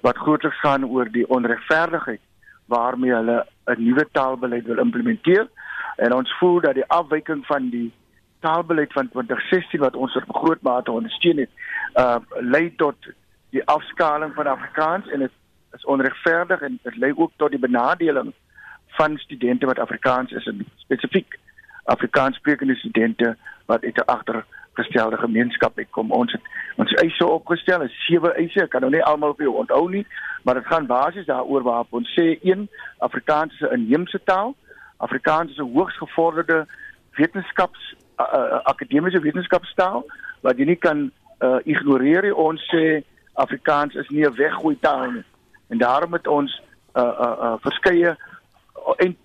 [0.01, 2.21] wat grootliks gaan oor die onregverdigheid
[2.67, 5.49] waarmee hulle 'n nuwe taalbeleid wil implementeer.
[5.97, 7.93] En ons voel dat die afwyking van die
[8.41, 11.51] taalbeleid van 2016 wat ons op groot mate ondersteun het,
[11.95, 12.97] uh lei tot
[13.51, 15.33] die afskaling van Afrikaans en dit
[15.73, 18.33] is onregverdig en dit lei ook tot die benadeling
[18.87, 21.39] van studente wat Afrikaans is en spesifiek
[21.85, 24.11] Afrikaans sprekende studente wat uit 'n
[24.73, 26.11] agtergestelde gemeenskap uitkom.
[26.11, 26.43] Ons het
[26.77, 28.65] ons eise opgestel, is sewe eise.
[28.65, 30.07] Ek kan nou nie almal vir jou onthou nie,
[30.45, 34.55] maar dit gaan basies daaroor waar ons sê een Afrikaans is 'n inheemse taal.
[34.99, 36.67] Afrikaans is 'n hoogs gevorderde
[37.17, 40.05] wetenskaps uh, uh, akademiese wetenskapstaal
[40.41, 42.35] wat jy nie kan uh, ignoreer nie.
[42.35, 43.05] Ons sê
[43.35, 45.25] Afrikaans is nie 'n weggooi taal nie
[45.69, 46.63] en daarom het ons
[46.97, 48.17] uh uh, uh verskeie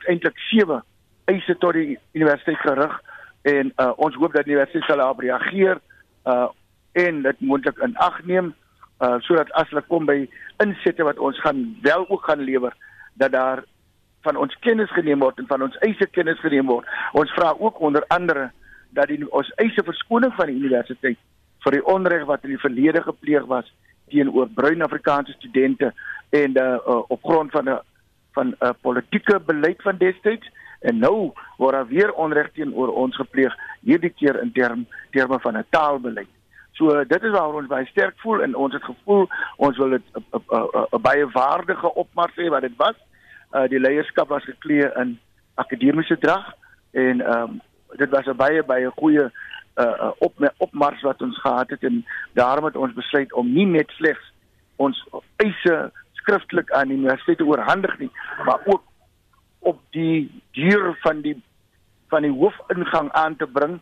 [0.07, 0.83] eintlik sewe
[1.25, 3.01] eise tot die universiteit gerig
[3.47, 5.79] en uh ons hoop dat die universiteit sal daarop reageer
[6.25, 6.47] uh
[6.97, 8.53] en dit moontlik in ag neem
[9.05, 10.19] uh sodat as hulle kom by
[10.63, 12.73] insette wat ons gaan wel ook gaan lewer
[13.21, 13.63] dat daar
[14.27, 16.87] van ons kennis geneem word en van ons eise kennis geneem word.
[17.13, 18.49] Ons vra ook onder andere
[18.97, 21.19] dat die ons eise verskoning van die universiteit
[21.65, 23.69] vir die onreg wat in die verlede gepleeg was
[24.11, 25.91] teenoor bruin Afrikaanse studente
[26.35, 27.79] en uh, uh, op grond van 'n
[28.35, 30.47] van 'n politieke beleid van destyds
[30.79, 35.57] en nou word daar weer onreg teenoor ons gepleeg hierdie keer in term terme van
[35.57, 36.27] 'n taalbeleid.
[36.71, 40.03] So dit is waar ons baie sterk voel en ons het gevoel ons wil dit
[40.13, 42.95] 'n baie waardige opmars hê wat dit was.
[43.53, 45.19] Uh die leierskap was geklee in
[45.55, 46.53] akademiese drag
[46.91, 47.61] en ehm um,
[47.95, 49.31] dit was 'n baie baie goeie
[49.75, 53.89] uh op opmars wat ons gehad het en daarom het ons besluit om nie net
[53.89, 54.33] slegs
[54.75, 58.11] ons eise skriftelik aan die universiteit oorhandig nie,
[58.45, 58.83] maar ook
[59.59, 61.35] op die deur van die
[62.09, 63.79] van die hoofingang aan te bring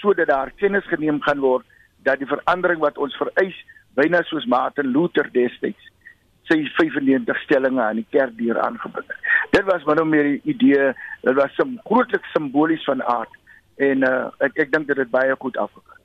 [0.00, 1.66] sodat daar kennis geneem gaan word
[2.02, 3.56] dat die verandering wat ons vereis
[3.94, 5.90] byna soos Martin Luther destyds
[6.50, 9.28] sy 95 stellings aan die kerkdeur aangebring het.
[9.54, 10.90] Dit was maar nou meer die idee,
[11.22, 13.30] dit was 'n grootlik simbolies van aard
[13.76, 15.99] en uh, ek ek dink dit het baie goed afgekom.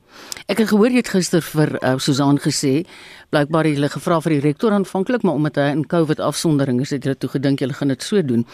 [0.45, 2.85] Ek het gehoor jy het gister vir uh, Susan gesê,
[3.33, 6.93] blykbaar het hulle gevra vir die rektor aanvanklik, maar omdat hy in COVID afsondering is,
[6.93, 8.45] het hulle toe gedink hulle gaan dit so doen.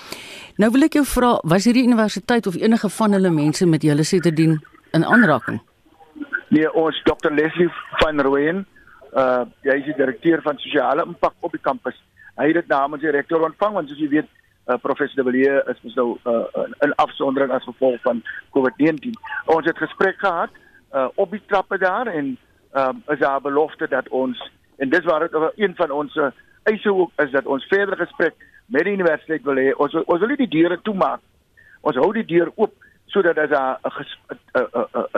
[0.62, 4.08] Nou wil ek jou vra, was hierdie universiteit of enige van hulle mense met julle
[4.08, 4.60] siterdien
[4.96, 5.60] in aanraking?
[6.52, 8.66] Nee, ons Dr Leslie van Rooyen,
[9.12, 11.98] uh hy is die direkteur van sosiale impak op die kampus.
[12.40, 14.30] Hy het dit namens die rektor ontvang want soos jy weet,
[14.68, 18.24] uh, professor De Villiers is mos nou uh, in afsondering as gevolg van
[18.56, 19.16] COVID-19.
[19.52, 20.56] Ons het gesprek gehad
[20.93, 22.38] uh, op die trappe daar en
[22.73, 26.17] um, is daar 'n belofte dat ons en dis waar dit een van ons
[26.63, 28.34] eise ook is dat ons verdere gesprek
[28.65, 29.71] met die universiteit wil hê.
[29.75, 31.19] Ons ons wil nie die deure toemaak.
[31.82, 32.73] Ons hou die deur oop
[33.12, 34.06] sodat as daar 'n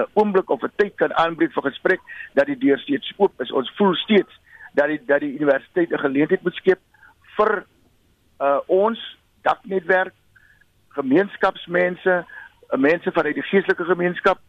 [0.02, 2.02] 'n oomblik of 'n tyd kan aanbreek vir gesprek
[2.34, 3.52] dat die deur steeds oop is.
[3.52, 4.40] Ons voel steeds
[4.74, 6.80] dat die dat die universiteit 'n geleentheid moet skep
[7.38, 7.66] vir
[8.40, 9.00] uh, ons
[9.42, 10.14] daknetwerk
[10.90, 12.26] gemeenskapsmense,
[12.78, 14.40] mense van die geestelike gemeenskap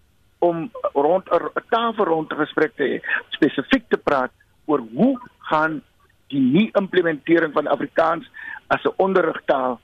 [0.49, 2.97] om rond 'n tafel rond te gesprek te hê,
[3.37, 4.33] spesifiek te praat
[4.65, 5.83] oor hoe gaan
[6.29, 8.31] die nie implementering van Afrikaans
[8.67, 9.81] as 'n onderrigtaal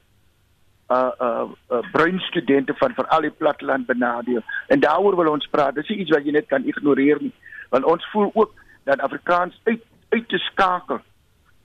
[0.90, 4.42] uh uh, uh bruin studente van veral die platteland benadeel.
[4.66, 5.74] En daaroor wil ons praat.
[5.74, 7.34] Dis iets wat jy net kan ignoreer nie.
[7.68, 11.00] Want ons voel ook dat Afrikaans uit uit te skakel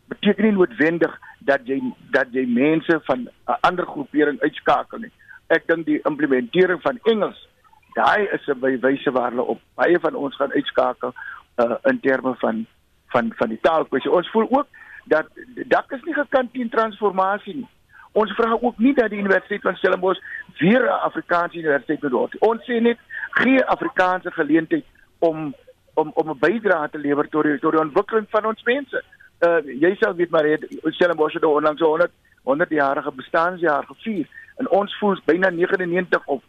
[0.07, 1.79] beteken nie noodwendig dat jy
[2.13, 5.11] dat jy mense van 'n ander groepering uitskakel nie.
[5.47, 7.47] Ek dink die implementering van Engels
[7.95, 11.13] daai is 'n bewyse waar hulle op baie van ons gaan uitskakel
[11.57, 12.65] uh, in terme van
[13.07, 14.11] van van die taalkwessie.
[14.11, 14.67] Ons voel ook
[15.05, 15.27] dat
[15.67, 17.69] dak is nie gekant teen transformasie nie.
[18.11, 20.21] Ons vra ook nie dat die Universiteit van Stellenbosch
[20.57, 22.37] weer 'n Afrikaanse universiteit moet word.
[22.39, 22.99] Ons sê net
[23.31, 24.85] gee Afrikaanse geleentheid
[25.19, 25.53] om
[25.93, 29.03] om om 'n bydrae te lewer tot die tot die ontwikkeling van ons mense.
[29.39, 32.11] Uh jy sal weet maar Stellenbosch het onlangs 100
[32.43, 36.41] 100 jarige bestaanjaar gevier en ons voel byna 99 of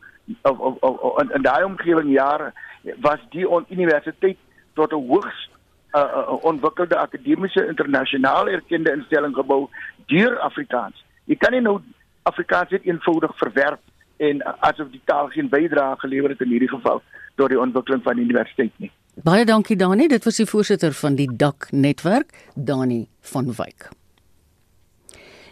[0.43, 2.53] of, of, of in, in daai omgewing jare
[3.01, 4.39] was die universiteit
[4.75, 5.51] tot 'n hoogs
[5.97, 9.69] uh, uh, ontwikkelde akademiese internasionaal erkende instelling gebou
[10.07, 11.05] deur Afrikaans.
[11.25, 11.81] Jy kan nie nou
[12.23, 13.81] Afrikaans net eenvoudig verwerp
[14.17, 17.03] en uh, asof die taal geen bydrae gelewer het in hierdie geval
[17.35, 18.91] tot die ontwikkeling van die universiteit nie.
[19.25, 23.89] Baie dankie Dani, dit was die voorsitter van die DAK netwerk, Dani van Wyk.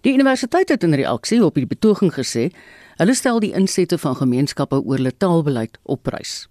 [0.04, 2.50] Die universiteit het in reaksie op die betoging gesê
[2.94, 6.44] Hulle stel die insette van gemeenskappe oor hulle taalbeleid op prys.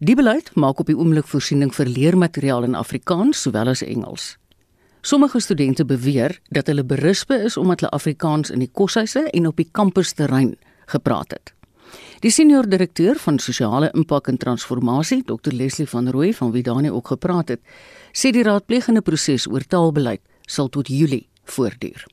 [0.00, 4.36] Die beleid maak op die oomblik voorsiening vir leermateriaal in Afrikaans sowel as Engels.
[5.04, 9.56] Sommige studente beweer dat hulle berispe is omdat hulle Afrikaans in die koshuise en op
[9.60, 10.54] die kampusterrein
[10.86, 11.52] gepraat het.
[12.24, 16.90] Die senior direkteur van sosiale impak en transformasie, Dr Leslie van Rooi van wie Dani
[16.90, 17.60] ook gepraat het,
[18.12, 22.06] sê die raadplegende proses oor taalbeleid sal tot Julie voortduur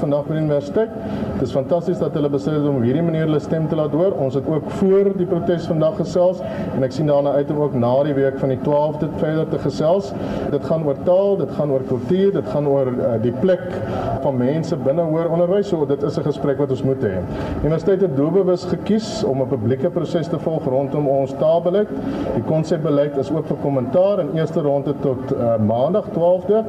[0.00, 0.90] vandag by die universiteit.
[1.36, 4.16] Dit is fantasties dat hulle besluit het om hierdie manier hulle stem te laat hoor.
[4.22, 6.42] Ons het ook voor die protes vandag gesels
[6.74, 9.60] en ek sien daarna uit om ook na die week van die 12de verder te
[9.62, 10.12] gesels.
[10.50, 13.64] Dit gaan oor taal, dit gaan oor kultuur, dit gaan oor uh, die plek
[14.24, 15.70] van mense binne hoër onderwys.
[15.72, 17.16] So dit is 'n gesprek wat ons moet hê.
[17.60, 21.88] Die universiteit het doelbewus gekies om 'n publieke proses te volg rondom ons taalbeleid.
[22.34, 26.64] Die konsepbeleid is ook vir kommentaar in eerste ronde tot uh, maandag 12de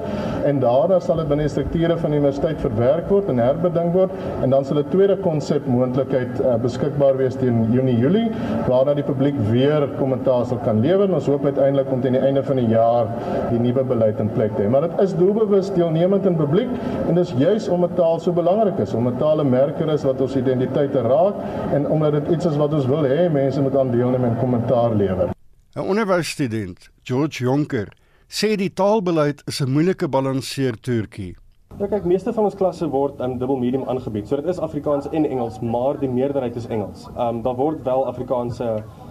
[0.46, 3.94] en daarna sal dit binne die strukture van die universiteit verwerk verwerk word en herbedink
[3.94, 4.12] word
[4.44, 8.32] en dan sal 'n tweede konsep moontlikheid uh, beskikbaar wees teen Junie Julie
[8.68, 11.14] waarna die publiek weer kommentaar sal kan lewer.
[11.14, 13.08] Ons hoop uiteindelik om teen die einde van die jaar
[13.50, 14.70] die nuwe beleid in plek te hê.
[14.70, 16.70] Maar dit is doelbewus deelnemend in publiek
[17.08, 20.04] en dis juis om 'n taal so belangrik is, om 'n taal 'n merker is
[20.04, 21.36] wat ons identiteite raak
[21.74, 24.96] en omdat dit iets is wat ons wil hê mense moet aan deelneem en kommentaar
[24.96, 25.30] lewer.
[25.76, 27.88] 'n Onderwysstudent, George Jonker,
[28.28, 31.36] sê die taalbeleid is 'n moeilike balanseertoertjie.
[31.78, 34.26] Ja kyk, meeste van ons klasse word in dubbel medium aangebied.
[34.26, 37.04] So dit is Afrikaans en Engels, maar die meerderheid is Engels.
[37.12, 38.70] Ehm um, daar word wel Afrikaanse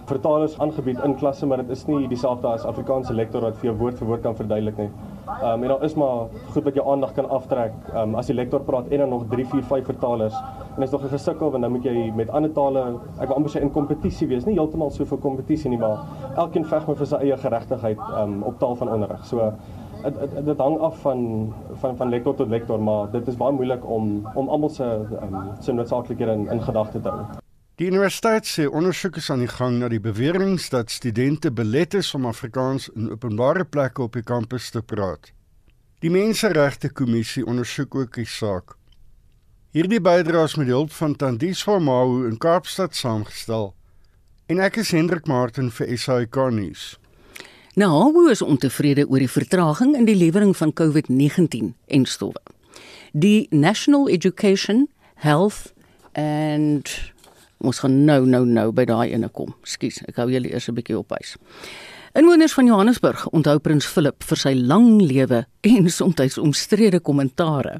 [0.09, 3.77] vertalers aangebied in klasse, maar dit is nie dieselfde as Afrikaanse lektor wat vir jou
[3.79, 4.89] woord vir woord kan verduidelik nie.
[4.89, 7.79] Ehm um, en daar is maar goed wat jou aandag kan aftrek.
[7.93, 10.35] Ehm um, as die lektor praat en dan nog 3, 4, 5 vertalers.
[10.75, 13.51] En is nog 'n gesukkel want dan moet jy met ander tale, ek wil amper
[13.51, 16.03] sê in kompetisie wees, nie heeltemal so vir kompetisie nie, maar
[16.35, 19.25] elkeen veg maar vir sy eie geregtigheid ehm um, op taal van onderrig.
[19.25, 19.53] So
[20.13, 23.85] dit dit hang af van van van lektor tot lektor, maar dit is baie moeilik
[23.85, 24.87] om om almal se
[25.21, 27.25] um, se noodsaaklikhede in, in gedagte te hou.
[27.77, 32.13] Die universiteit sê ondersoeke is aan die gang na die beweringe dat studente belet is
[32.17, 35.31] om Afrikaans in openbare plekke op die kampus te praat.
[36.01, 38.73] Die Menseregte Kommissie ondersoek ook die saak.
[39.77, 43.75] Hierdie bydraes met hulp van Tandis Formau in Kaapstad saamgestel.
[44.49, 46.95] En ek is Hendrik Martin vir SAK nuus.
[47.77, 52.39] NAHO is ontevrede oor die vertraging in die lewering van COVID-19 en stowwe.
[53.13, 54.87] Die National Education
[55.21, 55.75] Health
[56.17, 56.89] and
[57.61, 59.53] Ons gaan nou nou nou by daai ene kom.
[59.61, 61.35] Skus, ek hou julle eers 'n bietjie op huis.
[62.17, 67.79] Inwoners van Johannesburg onthou prins Philip vir sy lang lewe en soms omstrede kommentare.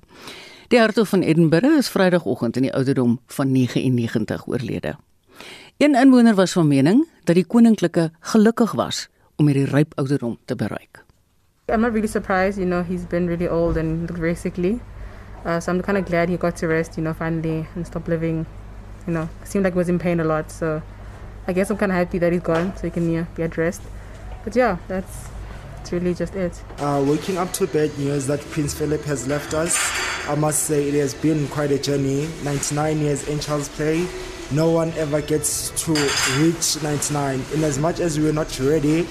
[0.70, 4.96] Die hertog van Edinburgh is Vrydagoggend in die ouderdom van 99 oorlede.
[5.78, 10.56] Een inwoner was van mening dat die koninklike gelukkig was om hierdie ryp ouderdom te
[10.56, 11.04] bereik.
[11.69, 14.80] I'm not really surprised, you know, he's been really old and looked very sickly.
[15.45, 18.08] Uh, so I'm kind of glad he got to rest, you know, finally and stop
[18.08, 18.45] living
[19.08, 20.52] you know, seemed like he was in pain a lot.
[20.52, 20.82] So
[21.47, 23.82] I guess I'm kind of happy that he's gone so he can yeah, be addressed.
[24.43, 25.30] But yeah, that's,
[25.78, 26.62] that's really just it.
[26.78, 29.78] Uh, waking up to bad news that Prince Philip has left us,
[30.28, 32.28] I must say it has been quite a journey.
[32.43, 34.06] 99 years in Charles Play.
[34.52, 35.94] No one ever gets to
[36.40, 37.44] reach 99.
[37.54, 39.08] In as much as we're not ready,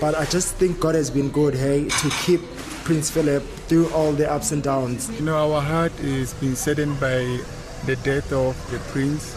[0.00, 2.40] but I just think God has been good, hey, to keep
[2.84, 5.08] Prince Philip through all the ups and downs.
[5.18, 7.40] You know, our heart is being saddened by
[7.86, 9.34] the death of the prince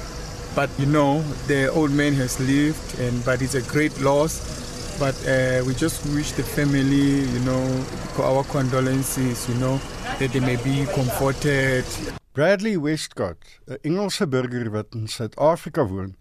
[0.56, 5.16] but you know the old man has lived and but it's a great loss but
[5.28, 7.86] uh, we just wish the family you know
[8.20, 9.80] our condolences you know
[10.20, 11.86] that they may be comforted
[12.34, 16.16] Bradley Westcott 'n Engelse burger wat in Suid-Afrika woon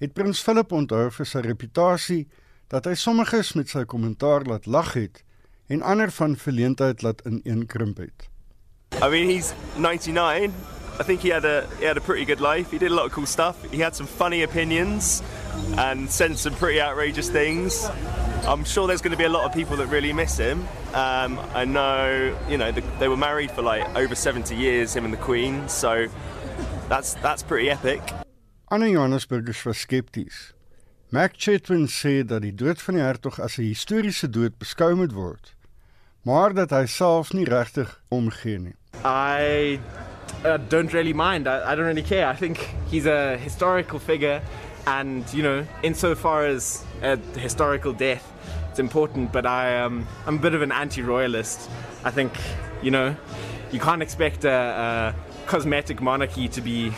[0.00, 2.22] het prins Philip onthou vir sy reputasie
[2.72, 5.20] dat hy sommiges met sy kommentaar laat lag het
[5.68, 8.28] en ander van verleentheid laat ineenkrimp het.
[9.04, 12.70] I mean he's 99 I think he had a he had a pretty good life.
[12.72, 13.56] He did a lot of cool stuff.
[13.70, 15.22] He had some funny opinions
[15.76, 17.88] and said some pretty outrageous things.
[18.44, 20.66] I'm sure there's going to be a lot of people that really miss him.
[20.94, 25.04] Um, I know, you know, the, they were married for like over 70 years, him
[25.04, 25.68] and the Queen.
[25.68, 26.08] So
[26.88, 28.02] that's that's pretty epic.
[28.70, 30.52] Anne Johannesburgers was skepties.
[31.10, 35.12] Mac Chetwin sê dat die dood van die hertog as 'n historiese dood beskou moet
[35.12, 35.54] word,
[36.22, 38.76] maar dat hy self nie regtig omgee nie.
[39.04, 39.80] I
[40.44, 41.46] uh, don't really mind.
[41.46, 42.26] I, I don't really care.
[42.26, 44.42] I think he's a historical figure,
[44.86, 48.24] and you know, insofar as a historical death,
[48.70, 49.32] it's important.
[49.32, 51.70] But I, um, I'm a bit of an anti-royalist.
[52.04, 52.32] I think,
[52.82, 53.16] you know,
[53.72, 55.14] you can't expect a, a
[55.46, 56.92] cosmetic monarchy to be,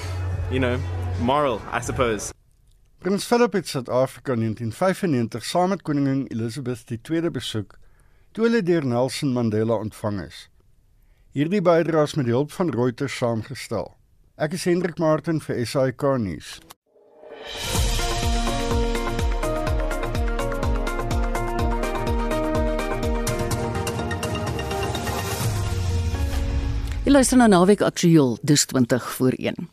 [0.50, 0.78] you know,
[1.20, 1.60] moral.
[1.70, 2.32] I suppose.
[3.00, 7.78] Prins Philip het Suid-Afrika in 1995 saam met koningin Elizabeth II besoek
[8.32, 10.49] toe hulle deur Nelson Mandela ontvang is.
[11.30, 13.92] Hierdie bydraes met hulp van Reuters saamgestel.
[14.34, 16.56] Ek is Hendrik Martin vir SAK nuus.
[27.06, 29.70] Jy luister na Naweek Aktueel dis 20 voor 1.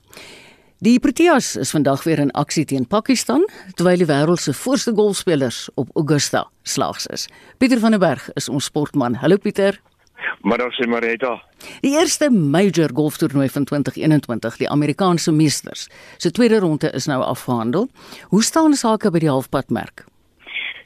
[0.86, 5.66] Die Proteas is vandag weer in aksie teen Pakistan terwyl die wêreld se voorste golfspelers
[5.74, 7.26] op Augusta slaags is.
[7.58, 9.18] Pieter van der Berg is ons sportman.
[9.26, 9.82] Hallo Pieter.
[10.42, 11.38] Middag sê Marita.
[11.82, 17.90] Die eerste major golftoernooi van 2021, die Amerikaanse Masters, se tweede ronde is nou afgehandel.
[18.30, 20.06] Hoe staan sake by die halfpadmerk?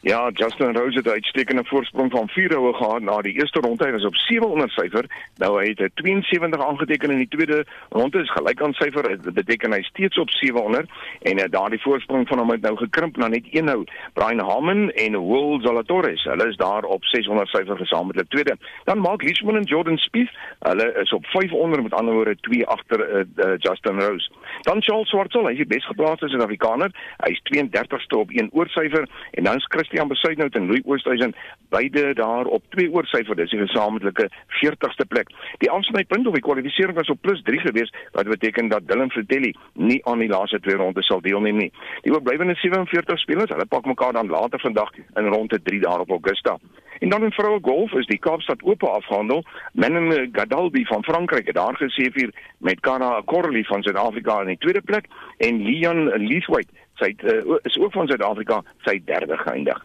[0.04, 3.86] Ja, Justin Rose het 'n uitstekende voorsprong van 4 houe gehad na die eerste ronde.
[3.86, 5.06] Hy was op 700 syfer.
[5.36, 8.22] Nou hy het 'n 72 aangeteken in die tweede ronde.
[8.22, 9.22] Is gelyk aan syfer.
[9.22, 10.90] Dit beteken hy steeds op 700
[11.22, 13.84] en uh, daardie voorsprong van hom het nou gekrimp na net een hou.
[14.14, 18.58] Brian Harmon en Will Zalatoris, hulle is daar op 600 syfer gesamentlik tweede.
[18.84, 23.00] Dan Mark Leishman en Jordan Spieth, hulle is op 500 met ander woorde 2 agter
[23.10, 24.32] uh, uh, Justin Rose.
[24.62, 26.92] Dan Charles Schwartzel, hy is die besgeplaasde Suid-Afrikaner.
[27.18, 31.36] Hy is 32ste op 1 oorsyfer en dan is Chris Christian Besuidnout en Louis Oosthuizen
[31.70, 34.30] beide daar op 2 oor syfer dis die gesamentlike
[34.62, 35.32] 40ste plek.
[35.60, 39.52] Die afsnypunt of die kwalifikasie was op plus 3 gewees wat beteken dat Dylan Fratelli
[39.74, 41.72] nie aan die laaste twee rondes sal deelneem nie.
[42.08, 46.16] Die oorblywende 47 spelers, hulle pak mekaar dan later vandag in ronde 3 daar op
[46.16, 46.56] Augusta.
[47.02, 49.44] En dan in vroue golf is die Kaapstad Ope afgehandel.
[49.74, 54.62] Mennen Gadalbi van Frankryk het daar gesê vir met Kana Corley van Suid-Afrika in die
[54.62, 56.70] tweede plek en Leon Leithwaite
[57.02, 59.80] sy uh, is ook van Suid-Afrika sy derde geëindig.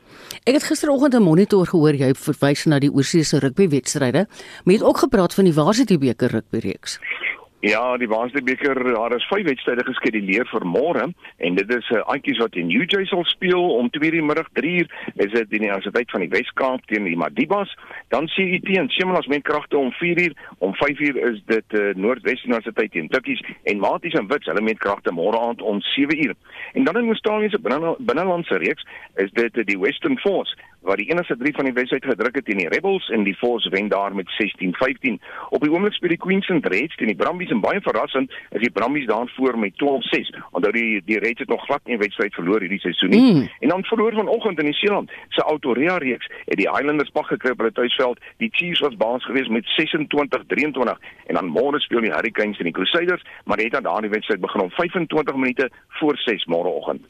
[0.45, 4.27] Ek het gisteroggend 'n monitor gehoor jy verwys na die oorseese rugbywedstryde,
[4.65, 6.99] maar jy het ook gepraat van die Varsity beker rugbyreeks.
[7.67, 11.09] Ja, die Waasdebeker, daar is vyf wedstryde geskeduleer vir môre
[11.47, 14.23] en dit is 'n uh, Antjies wat in New Jersey sal speel om 2:00 die
[14.23, 14.87] middag, 3:00
[15.17, 17.75] is dit die Universiteit van die Wes-Kaap teen die Madibas,
[18.09, 22.93] dan CUT en Semelas met kragte om 4:00, om 5:00 is dit uh, Noordwes Universiteit
[22.93, 26.37] teen Tikkies en Maties en Wits, hulle met kragte môre aand om 7:00.
[26.75, 27.59] En dan in Australië se
[27.99, 30.55] binnelandse reeks is dit uh, die Western Force
[30.87, 33.71] wat die enigste 3 van die wedstryd gedruk het teen die Rebels en die Force
[33.75, 35.19] wen daar met 16-15.
[35.51, 38.71] Op die oomblik speel die Queensland Reds teen die Brumbies en baie verrassend is die
[38.71, 40.31] Brumbies daar voor met 12-6.
[40.51, 43.33] Onthou die die Reds het nog glad nie 'n wedstryd verloor hierdie seisoen nie.
[43.35, 43.49] Mm.
[43.61, 47.51] En dan verloor vanoggend in die Seeland se Autorea reeks het die Highlanders pak gekry
[47.51, 48.19] op hulle tuisveld.
[48.37, 52.73] Die Chiefs was baas geweest met 26-23 en dan môre speel die Hurricanes teen die
[52.73, 57.01] Crusaders, maar het dan daardie wedstryd begin om 25 minute voor 6 môreoggend.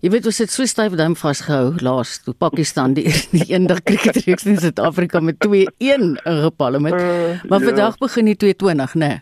[0.00, 4.46] Jy weet ons het so styf dam vasgehou laas toe Pakistan die die eendag cricketreeks
[4.46, 6.94] in Suid-Afrika met 2-1 ingepalle met.
[6.94, 7.66] Uh, maar ja.
[7.66, 9.06] vandag begin die 220, né?
[9.06, 9.20] Nee.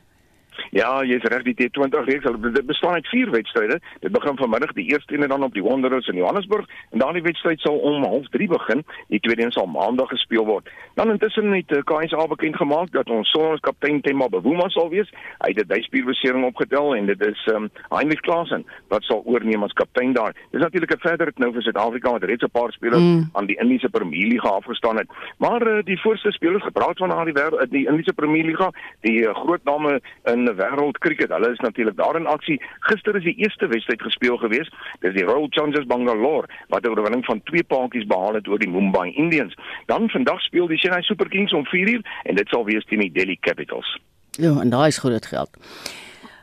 [0.70, 2.26] Ja, jy's reg die T20 reeks.
[2.52, 3.80] Dit bestaan uit 4 wedstryde.
[4.00, 7.12] Dit begin vanmiddag die eerste een en dan op die Wanderers in Johannesburg en dan
[7.12, 8.84] die wedstryd sal om 0:30 begin.
[9.08, 10.68] Die tweede een sal maandag gespeel word.
[10.94, 15.10] Dan intussen het uh, eh, KSA bekend gemaak dat ons sonskaptein Temba Bavuma sal wees.
[15.38, 19.72] Hy het 'n duispierbesering opgetel en dit is um, Heinrich Klaasen wat sal oorneem as
[19.72, 20.34] kaptein daar.
[20.50, 23.28] Dis natuurlik 'n verdere knou vir Suid-Afrika wat reeds 'n paar spelers mm.
[23.32, 25.08] aan die Indiese Premier League afgestaan het.
[25.38, 29.34] Maar uh, die voorste spelers gepraat van daardie wêreld die Indiese Premier League, die uh,
[29.34, 31.30] groot name in wêreld cricket.
[31.34, 32.58] Hulle is natuurlik daar in aksie.
[32.90, 34.70] Gister is die eerste wedstryd gespeel gewees.
[35.00, 38.70] Dis die Royal Challengers Bangalore wat 'n oorwinning van 2 paadjies behaal het oor die
[38.70, 39.54] Mumbai Indians.
[39.86, 43.12] Dan vandag speel die Chennai Super Kings om 4uur en dit sal wees teen die
[43.12, 43.98] Delhi Capitals.
[44.30, 45.50] Ja, en daai is groot geld.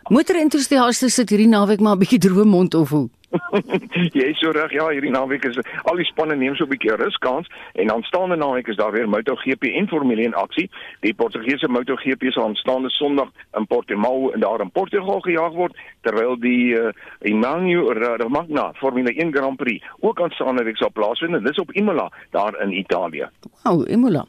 [0.09, 3.09] Motorentoesiaste sit hierdie naweek maar 'n bietjie droë mond of hoe?
[4.17, 4.73] jy is so reg.
[4.75, 8.67] Ja, hierdie naweek is al die spanne neem so 'n bietjie ruskans en aanstaande naweek
[8.67, 10.69] is daar weer MotoGP en Formule 1 aksie.
[11.01, 16.38] Die Portugese MotoGP sal aanstaande Sondag in Portimao en daar in Portugal gejaag word terwyl
[16.39, 21.59] die uh, Emmanuel Magna Formule 1 Grand Prix ook aanstaande week sal plaasvind en dis
[21.59, 23.29] op Imola daar in Italië.
[23.63, 24.25] Wow, Imola.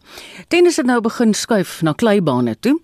[0.48, 2.78] Tennis het nou begin skuif na kleibane toe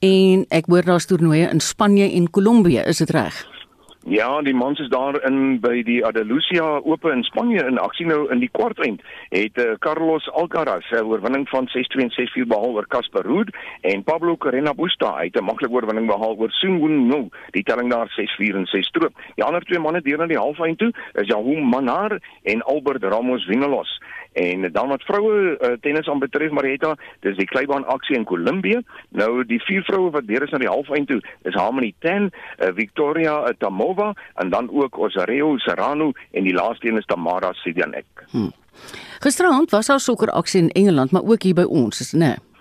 [0.00, 3.53] en ek hoor daar's toernooie in Spanje en Kolombie, is dit reg?
[4.06, 8.26] Ja, die mans is daar in by die Andalusia Ope in Spanje in aksie nou
[8.32, 9.00] in die kwartfinale.
[9.30, 14.04] Het uh, Carlos Alcaraz sy oorwinning van 6-2 en 6-4 behaal oor Casper Ruud en
[14.04, 17.30] Pablo Carreño Busta het 'n maklike oorwinning behaal oor Sung Woo No.
[17.56, 19.16] Die telling daar 6-4 en 6 stroop.
[19.40, 23.44] Die ander twee manne deur na die halffinale toe is Jahom Manar en Albert Ramos
[23.44, 24.00] Vinolos.
[24.34, 28.80] En dan wat vroue uh, tennis aan betref Marietta, dis die kleibaan aksie in Kolumbie.
[29.08, 32.72] Nou die vier vroue wat deur is na die halfeind toe, is Harmony Ten, uh,
[32.74, 34.12] Victoria uh, Tamova
[34.42, 38.26] en dan ook Osareo Serrano en die laaste een is Tamara Sidianek.
[38.30, 38.52] Hmm.
[39.20, 42.18] Gisterand was daar sokkeraksie in Engeland, maar ook hier by ons, is né?
[42.18, 42.53] Nee.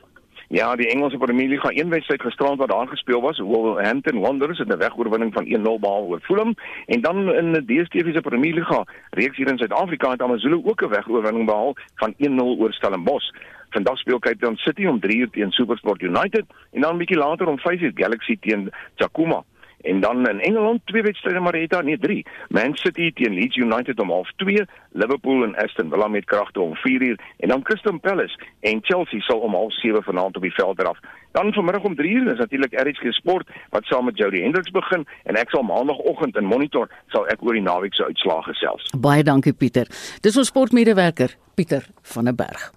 [0.47, 4.67] Ja, die Engelse Premier gaan een wedstryd gisterand wat daar gespeel was, Wolverhampton Wanderers het
[4.67, 6.53] 'n wegoorwinning van 1-0 behaal oor Fulham
[6.85, 10.81] en dan in die DStv se Premier League reeks hier in Suid-Afrika het AmaZulu ook
[10.81, 13.31] 'n wegoorwinning behaal van 1-0 oor Stellenbosch.
[13.69, 17.47] Vandag speel Cape Town City om 3:00 teen SuperSport United en dan 'n bietjie later
[17.47, 19.43] om 5:00 Galaxy teen Chakuma.
[19.83, 22.25] En dan in Engeland twee wedstryde maar het daar nie drie.
[22.49, 27.19] Man City teen Leeds United om 0:30, Liverpool en Aston Villa met kragte om 4:00
[27.37, 30.97] en dan Crystal Palace en Chelsea sal om 0:30 vanaand op die veld draf.
[31.31, 35.35] Dan vanmiddag om 3:00 is natuurlik RSG Sport wat saam met Jody Hendricks begin en
[35.35, 38.91] ek sal maandagooggend in Monitor sal ek oor die naweek se uitslae gesels.
[38.97, 39.87] Baie dankie Pieter.
[40.21, 42.71] Dis ons sportmedewerker Pieter van der Berg.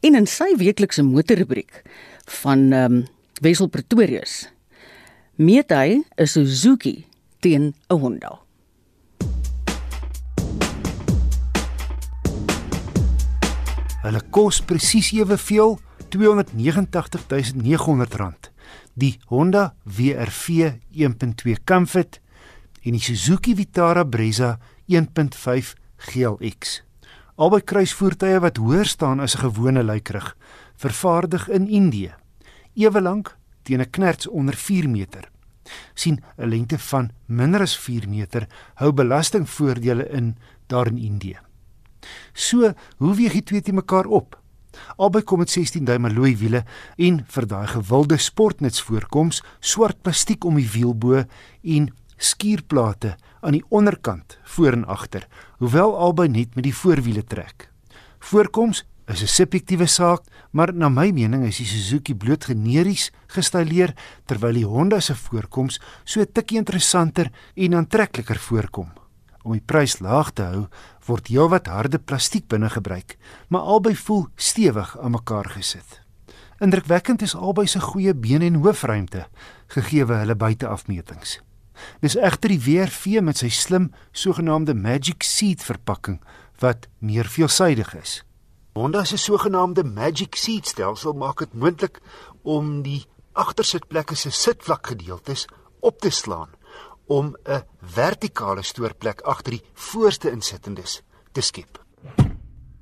[0.00, 1.82] En in sy weeklikse motorrubriek
[2.42, 3.04] van ehm um,
[3.42, 4.52] Wesel Pretorius
[5.36, 7.06] meet hy 'n Suzuki
[7.40, 8.40] teen 'n Honda.
[14.02, 15.78] Hulle kos presies eweveel,
[16.10, 18.50] R280900.
[18.94, 20.48] Die Honda WRV
[20.90, 22.20] 1.2 Comfort
[22.82, 26.82] en die Suzuki Vitara Brezza 1.5 GLX.
[27.36, 30.36] Albei kruisvoertuie wat hoër staan as 'n gewone luikrig,
[30.76, 32.14] vervaardig in Indië.
[32.74, 35.30] Ewe lank teen 'n knerts onder 4 meter.
[35.94, 40.36] sien 'n lengte van minder as 4 meter hou belastingvoordele in
[40.66, 41.38] daar in Indië.
[42.32, 44.40] So, hoe weeg die twee te mekaar op?
[44.96, 46.64] Albei kom met 16 duim alloy wiele
[46.96, 51.24] en vir daai gewilde sportnuts voorkoms swart plastiek om die wielbo
[51.62, 55.26] en skuurplate aan die onderkant voor en agter,
[55.58, 57.68] hoewel albei net met die voorwiele trek.
[58.18, 63.94] Voorkoms is 'n subjektiewe saak, maar na my mening is die Suzuki bloot generies gestileer
[64.26, 68.92] terwyl die Honda se voorkoms so 'n tikkie interessanter en aantrekliker voorkom.
[69.42, 70.68] Om die prys laag te hou,
[71.06, 76.00] word heelwat harde plastiek binne gebruik, maar albei voel stewig aan mekaar gesit.
[76.60, 79.26] Indrukwekkend is albei se goeie been en hoofruimte
[79.66, 81.40] gegee hulle buiteafmetings.
[82.00, 86.20] Dis egter die WRV met sy slim sogenaamde Magic Seat verpakking
[86.60, 88.22] wat meer veelsidig is.
[88.72, 91.98] Honda se sogenaamde Magic Seat stelsel maak dit moontlik
[92.42, 93.02] om die
[93.36, 95.44] agtersitplekke se sitvlakgedeeltes
[95.80, 96.48] op te slaan
[97.06, 101.02] om 'n vertikale stoorplek agter die voorste insittendes
[101.32, 101.84] te skep.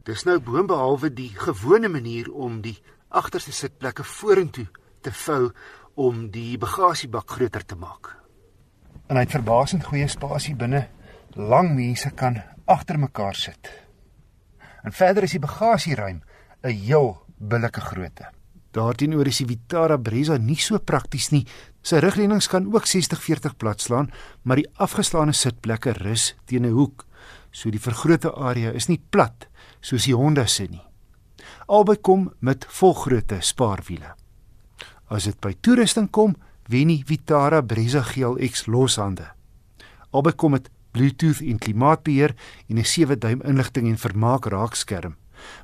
[0.05, 2.78] Dis nou boonbehalwe die gewone manier om die
[3.09, 4.68] agterste sitplekke vorentoe
[5.01, 5.51] te vou
[5.95, 8.16] om die bagasiebak groter te maak.
[9.07, 10.88] En hy het verbasend goeie spasie binne.
[11.34, 13.89] Lang mense kan agter mekaar sit.
[14.83, 16.22] En verder is die bagasieruim
[16.62, 18.31] 'n heel billike grootte.
[18.70, 21.47] Daarteenoor is die Vitara Brezza nie so prakties nie.
[21.83, 24.12] Sy rugleunings kan ook 60-40 plat slaan,
[24.43, 27.07] maar die afgeslaane sitplekke rus teen 'n hoek.
[27.51, 29.49] So die vergrote area is nie plat
[29.81, 30.83] soos die Honda se nie.
[31.66, 34.14] Albei kom met volgrootte spaarwiele.
[35.09, 36.37] As dit by toerusting kom,
[36.68, 39.26] wen die Vitara Brezza GLX loshande.
[40.11, 42.34] Albei kom met Bluetooth en klimaatbeheer
[42.68, 45.16] en 'n 7 duim inligting en vermaak raakskerm.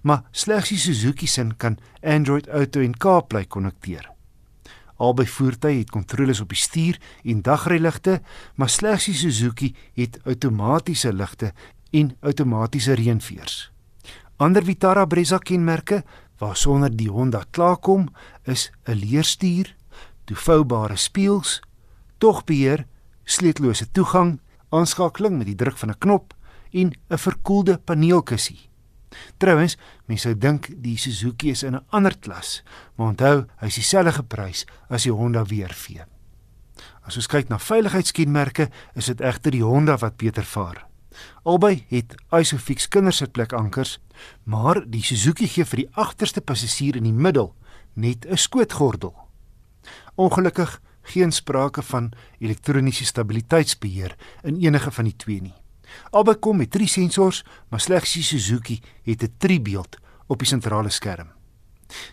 [0.03, 4.11] Maar slegs die Suzuki se kan Android Auto en CarPlay konnekteer.
[4.97, 8.21] Albei voertuie het kontroles op die stuur en dagryligte,
[8.55, 11.53] maar slegs die Suzuki het outomatiese ligte
[11.91, 13.71] en outomatiese reënveers.
[14.37, 16.03] Ander Vitara Brezza kenmerke
[16.39, 18.09] waarsonder die Honda klaarkom
[18.45, 19.75] is 'n leerstuur,
[20.25, 21.61] toevoubare spieëls,
[22.19, 22.87] togbeheer,
[23.25, 24.41] sleutellose toegang
[24.77, 26.35] aanskakeling met die druk van 'n knop
[26.73, 28.69] en 'n verkoelde paneelkussie.
[29.39, 32.63] Trouwens, mense sou dink die Suzuki is in 'n ander klas,
[32.97, 36.05] maar onthou, hy is dieselfde geprys as die Honda WRV.
[37.07, 40.87] As ons kyk na veiligheidskenmerke, is dit egter die Honda wat beter vaar.
[41.45, 43.99] Albei het Isofix kindersitplek ankers,
[44.45, 47.55] maar die Suzuki gee vir die agterste passasier in die middel
[47.95, 49.15] net 'n skootgordel.
[50.17, 50.81] Ongelukkig
[51.13, 55.55] geen sprake van elektroniese stabiliteitsbeheer in enige van die twee nie.
[56.11, 60.91] Albei kom met drie sensors, maar slegs die Suzuki het 'n driebeeld op die sentrale
[60.91, 61.29] skerm.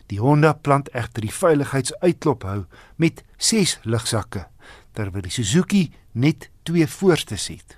[0.07, 2.65] Die Honda plant egter die veiligheidsuitklop hou
[2.95, 4.47] met 6 ligsakke,
[4.93, 7.77] terwyl die Suzuki net 2 voorstes het.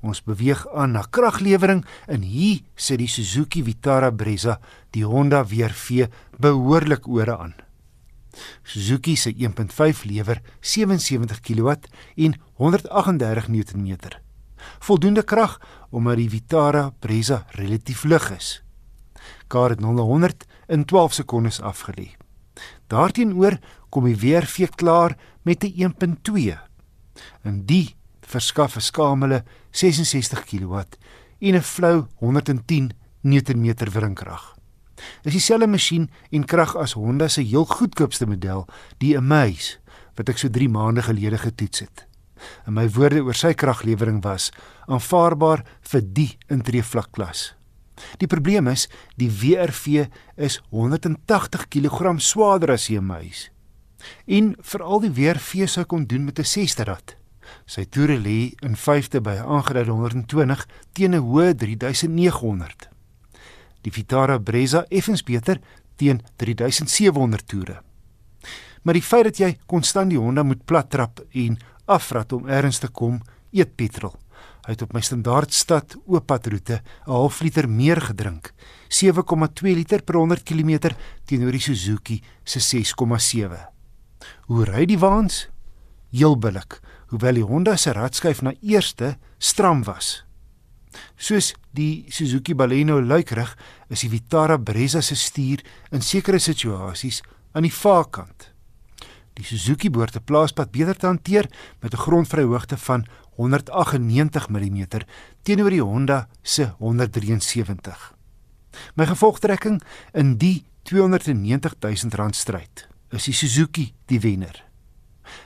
[0.00, 4.60] Ons beweeg aan na kraglewering en hier sit die Suzuki Vitara Brezza
[4.94, 6.06] die Honda WRV
[6.38, 7.54] behoorlik ore aan.
[8.62, 11.68] Suzuki se 1.5 lewer 77 kW
[12.16, 13.96] en 138 Nm.
[14.78, 15.60] Voldoende krag
[15.90, 18.62] omdat die Vitara Brezza relatief lig is.
[19.46, 22.14] Kar het 0-100 in 12 sekondes afgelê.
[22.86, 23.58] Daarteenoor
[23.88, 26.58] kom die WRV klaar met 'n 1.2.
[27.42, 30.74] En die verskaf 'n skamele 66 kW
[31.38, 34.57] en 'n flou 110 Nm wringkrag.
[35.24, 38.66] Dis dieselfde masjien en krag as Honda se heel goedkoopste model,
[39.02, 39.78] die Amaze,
[40.18, 42.04] wat ek so 3 maande gelede getoets het.
[42.66, 44.50] En my woorde oor sy kraglewering was
[44.86, 47.52] aanvaarbaar vir die intree vlak klas.
[48.22, 48.86] Die probleem is,
[49.18, 53.50] die WRV is 180 kg swaarder as die Amaze.
[54.26, 57.16] En veral die WRV sou kon doen met 'n 6de rad.
[57.66, 62.97] Sy toere lê in 5de by aangeduide 120 teen 'n hoë 3900
[63.82, 65.60] die Vitara Brezza effens beter
[65.96, 67.80] teen 3700 toere.
[68.82, 72.78] Maar die feit dat jy konstant die Honda moet plat trap en afrat om ergens
[72.78, 73.20] te kom,
[73.52, 74.14] eet petrol.
[74.68, 78.52] Hy het op my standaard stad ooppadroete 'n half liter meer gedrink,
[78.88, 83.68] 7,2 liter per 100 km teenoor die Suzuki se 6,7.
[84.46, 85.48] Hoe ry die waans?
[86.10, 90.27] Heel billik, hoewel die Honda se radskyf na eerste stram was.
[91.16, 93.56] Soos die Suzuki Baleno luikrig,
[93.88, 97.22] is die Vitara Brezza se stuur in sekere situasies
[97.52, 98.52] aan die vaarkant.
[99.38, 101.46] Die Suzuki behoort 'n plaaspad beter te hanteer
[101.80, 104.86] met 'n grondvryhoogte van 198 mm
[105.42, 108.14] teenoor die Honda se 173.
[108.94, 109.82] My gevolgtrekking
[110.12, 114.64] in die 290 000 rand stryd is die Suzuki die wenner.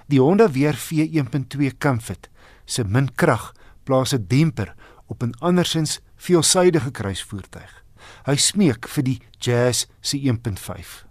[0.06, 2.30] Die Honda WRV 1.2 Comfort
[2.64, 3.52] se min krag
[3.84, 4.74] plaas 'n demper
[5.06, 7.84] op 'n andersins veelsidige kruisvoertuig.
[8.24, 11.06] Hy smeek vir die Jazz se 1.5.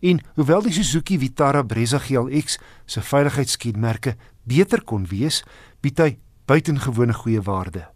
[0.00, 5.42] En hoewel die Suzuki Vitara Brezza GLX se veiligheidskenmerke beter kon wees,
[5.80, 7.92] bied hy buitengewone goeie waarde.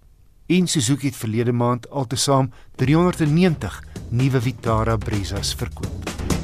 [0.47, 6.36] en Suzuki het verlede maand altesaam 390 nuwe Vitara Brezas verkoop.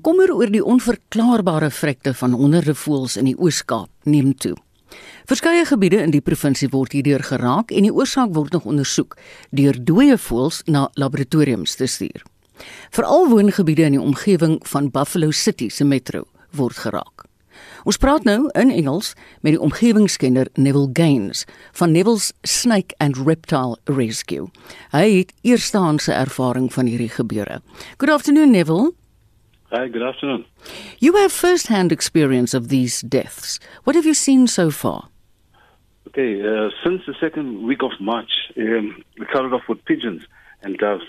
[0.00, 4.54] Kommer oor die onverklaarbare vrekte van honderde voëls in die Oos-Kaap neem toe.
[5.28, 9.18] Verskeie gebiede in die provinsie word hierdeur geraak en die oorsaak word nog ondersoek
[9.50, 12.24] deur dooie voëls na laboratoriums te stuur.
[12.96, 16.24] Veral woongebiede in die omgewing van Buffalo City se metro
[16.56, 17.26] word geraak.
[17.84, 19.12] Ons praat nou in Engels
[19.44, 21.44] met die omgewingskenner Neville Gaines
[21.76, 24.48] van Neville's Snake and Reptile Rescue.
[24.94, 27.60] Hy het eerstehandse ervaring van hierdie gebeure.
[27.98, 28.94] Good afternoon Neville.
[29.72, 30.46] Hi, good afternoon.
[30.98, 33.60] You have first-hand experience of these deaths.
[33.84, 35.10] What have you seen so far?
[36.08, 40.22] Okay, uh, since the second week of March, um, we started off with pigeons
[40.62, 41.04] and doves.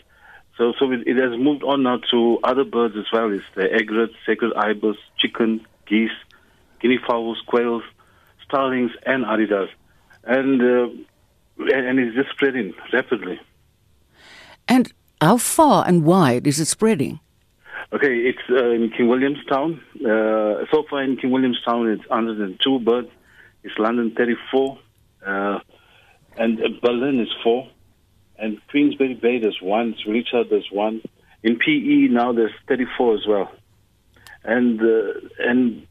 [0.59, 3.31] So, so it, it, has moved on now to other birds as well.
[3.31, 6.11] It's the egret, sacred ibis, chicken, geese,
[6.79, 7.81] guinea fowls, quails,
[8.45, 9.69] starlings, and aridas,
[10.23, 10.87] and uh,
[11.57, 13.39] and it's just spreading rapidly.
[14.67, 17.21] And how far and wide is it spreading?
[17.93, 19.81] Okay, it's uh, in King Williamstown.
[19.95, 23.09] Uh, so far in King Williamstown, it's 102 birds.
[23.63, 24.79] It's London 34,
[25.25, 25.59] uh,
[26.37, 27.69] and Berlin is four,
[28.39, 29.93] and Queensbury Bay there's one.
[30.07, 31.01] Richard there's one.
[31.43, 33.51] In PE now there's 34 as well,
[34.43, 35.85] and uh, and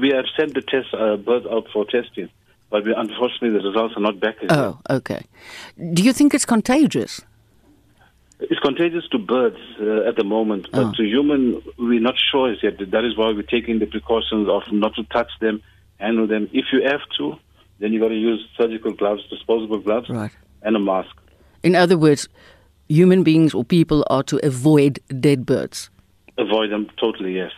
[0.00, 2.30] we have sent the test uh, birds out for testing,
[2.70, 4.36] but we, unfortunately the results are not back.
[4.40, 4.52] Yet.
[4.52, 5.26] Oh, okay.
[5.92, 7.22] Do you think it's contagious?
[8.42, 10.92] It's contagious to birds uh, at the moment, but Oh.
[10.96, 12.78] to human, we're not sure as yet.
[12.90, 15.62] That is why we're taking the precautions of not to touch them,
[15.98, 16.48] handle them.
[16.52, 17.36] If you have to,
[17.80, 20.30] then you've got to use surgical gloves, disposable gloves, Right.
[20.62, 21.14] and a mask.
[21.62, 22.28] In other words,
[22.88, 25.90] human beings or people are to avoid dead birds.
[26.38, 27.34] Avoid them totally.
[27.36, 27.52] Yes.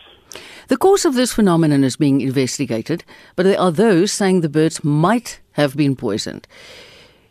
[0.67, 3.05] The cause of this phenomenon is being investigated,
[3.35, 6.47] but there are those saying the birds might have been poisoned.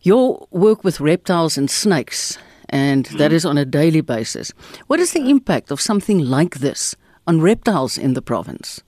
[0.02, 2.38] Your work with reptiles and snakes,
[2.72, 4.52] and that is on a daily basis.
[4.86, 6.96] What is the impact of something like this
[7.26, 8.82] on reptiles in the province?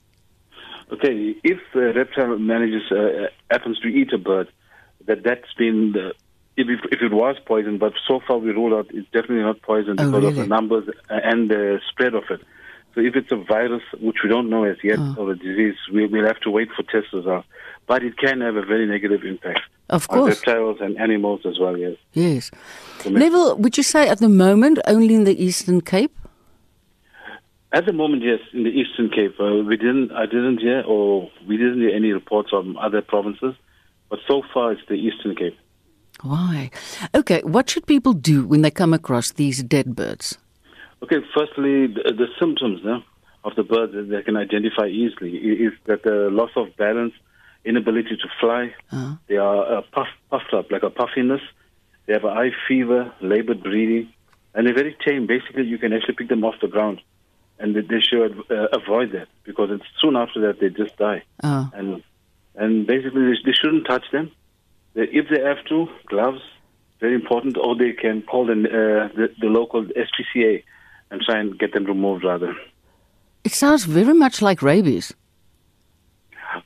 [0.91, 4.47] Okay, if a reptile manages uh, happens to eat a bird,
[5.07, 6.13] that that's been the,
[6.57, 9.61] if it, if it was poison, but so far we rule out it's definitely not
[9.61, 12.41] poison Oh, because of the numbers and the spread of it.
[12.93, 15.15] So if it's a virus, which we don't know as yet, Oh.
[15.19, 17.47] or a disease, we, we'll have to wait for test results.
[17.87, 20.35] But it can have a very negative impact Of on course.
[20.37, 21.77] reptiles and animals as well.
[21.77, 21.97] Yes.
[22.13, 22.51] Yes.
[23.07, 26.15] Neville, would you say at the moment only in the Eastern Cape?
[27.71, 30.11] At the moment, yes, in the Eastern Cape, uh, we didn't.
[30.13, 33.53] I didn't hear, or we didn't hear any reports from other provinces.
[34.09, 35.57] But so far, it's the Eastern Cape.
[36.21, 36.71] Why?
[37.13, 40.37] Okay, what should people do when they come across these dead birds?
[41.03, 42.99] Okay, firstly, the, the symptoms eh,
[43.43, 47.13] of the birds that they can identify easily is that the loss of balance,
[47.65, 51.41] inability to fly, Uh, they are uh, puff, puffed up, like a puffiness,
[52.05, 54.07] they have a high fever, labored breathing,
[54.53, 55.25] and they're very tame.
[55.27, 57.01] Basically, you can actually pick them off the ground,
[57.59, 61.23] and they, they should uh, avoid that because it's soon after that they just die.
[61.43, 62.03] uh, And
[62.55, 64.31] and basically, they, they shouldn't touch them.
[64.93, 66.41] They, if they have to, gloves,
[67.01, 70.63] very important, or they can call the, uh, the, the local SPCA
[71.11, 72.55] and try and get them removed rather.
[73.43, 75.13] it sounds very much like rabies.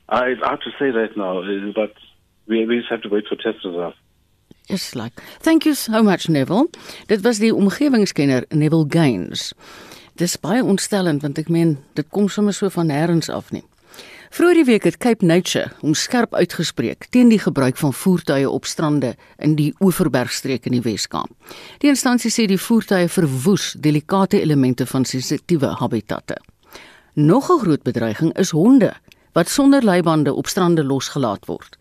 [0.08, 1.92] Uh, it's hard to say right now, uh, but
[2.46, 3.96] we, we just have to wait for test results.
[4.68, 5.20] Just like.
[5.40, 6.70] Thank you so much Neville.
[7.06, 9.52] Dit was die omgewingskenner Neville Gaines.
[10.14, 13.64] Dis baie ontstellend want ek meen dit kom sommer so van nêrens af nie.
[14.30, 18.68] Vroeger die week het Cape Nature hom skerp uitgespreek teen die gebruik van voertuie op
[18.68, 21.32] strande in die Oeverbergstreek in die Wes-Kaap.
[21.82, 26.38] Die instansie sê die voertuie verwoes delikate elemente van sensitiewe habitatte.
[27.14, 28.94] Nog 'n groot bedreiging is honde
[29.32, 31.78] wat sonder leibande op strande losgelaat word.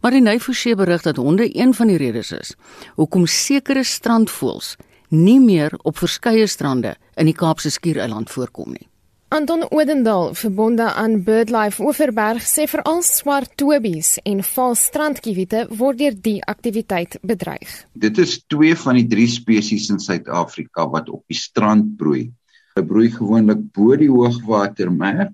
[0.00, 2.54] Maar die Nufusee berig dat honde een van die redes is
[2.94, 4.76] hoekom sekere strandvoëls
[5.08, 8.88] nie meer op verskeie strande in die Kaapse Skiereiland voorkom nie.
[9.32, 16.18] Anton Odendaal, verbonde aan BirdLife Oeverberg, sê veral swart tobies en vals strandkiewiete word deur
[16.26, 17.70] die aktiwiteit bedreig.
[17.96, 22.26] Dit is twee van die drie spesies in Suid-Afrika wat op die strand broei.
[22.74, 25.32] Hulle broei gewoonlik bo die hoogwatermerk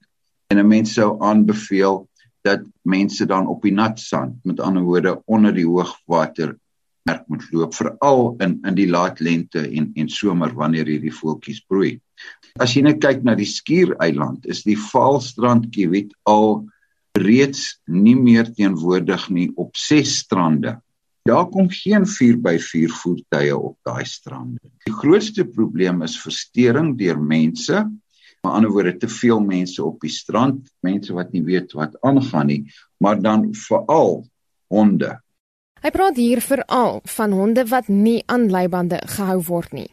[0.53, 2.09] en 'n mens sou aanbeveel
[2.47, 7.75] dat mense dan op die nat sand, met ander woorde onder die hoogwatermerk moet loop,
[7.75, 11.99] veral in in die laat lente en en somer wanneer hierdie voeltjies broei.
[12.57, 16.65] As jy net kyk na die Skiereiland, is die valstrandkiewiet al
[17.19, 20.79] reeds nie meer teenwoordig nie op 6 strande.
[21.29, 24.61] Daar kom geen 4x4 voertuie op daai strande.
[24.87, 27.85] Die grootste probleem is verstoring deur mense
[28.43, 32.47] Met ander woorde, te veel mense op die strand, mense wat nie weet wat aangaan
[32.47, 32.61] nie,
[33.03, 34.23] maar dan veral
[34.71, 35.17] honde.
[35.83, 39.91] Hy praat hier veral van honde wat nie aan leibande gehou word nie.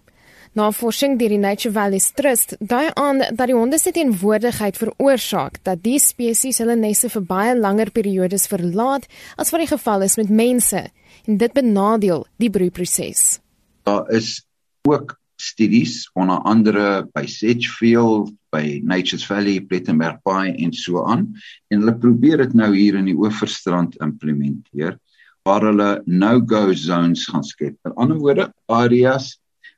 [0.55, 5.81] Navorsing deur die Nature Valleys Trust dui aan dat die honde se teenwoordigheid veroorsaak dat
[5.83, 10.31] die spesies hulle nesse vir baie langer periodes verlaat as wat die geval is met
[10.31, 10.85] mense
[11.25, 13.41] en dit benadeel die broeiproses.
[13.83, 14.45] Daar is
[14.87, 21.27] ook studies onder andere by Sedgefield, by Nature's Valley, Plettenberg Bay en so aan
[21.69, 24.97] en hulle probeer dit nou hier in die Oeverstrand implementeer
[25.45, 27.75] waar hulle no-go zones gaan skep.
[27.85, 29.35] In ander woorde, areas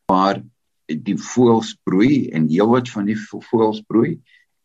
[0.08, 0.40] waar
[0.88, 4.16] die voëls broei en heelwat van die voëls broei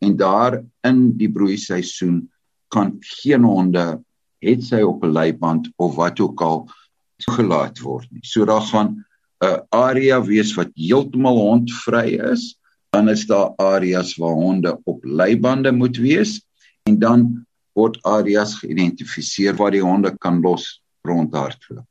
[0.03, 2.21] en daar in die broeiseisoen
[2.71, 3.85] kan geen honde
[4.43, 6.69] het sy op 'n leiband of wat ook al
[7.23, 8.23] toegelaat word nie.
[8.23, 9.03] So daar gaan
[9.43, 12.57] 'n area wees wat heeltemal hondvry is,
[12.89, 16.41] dan is daar areas waar honde op leibande moet wees
[16.83, 21.87] en dan word areas geïdentifiseer waar die honde kan los rondhardloop.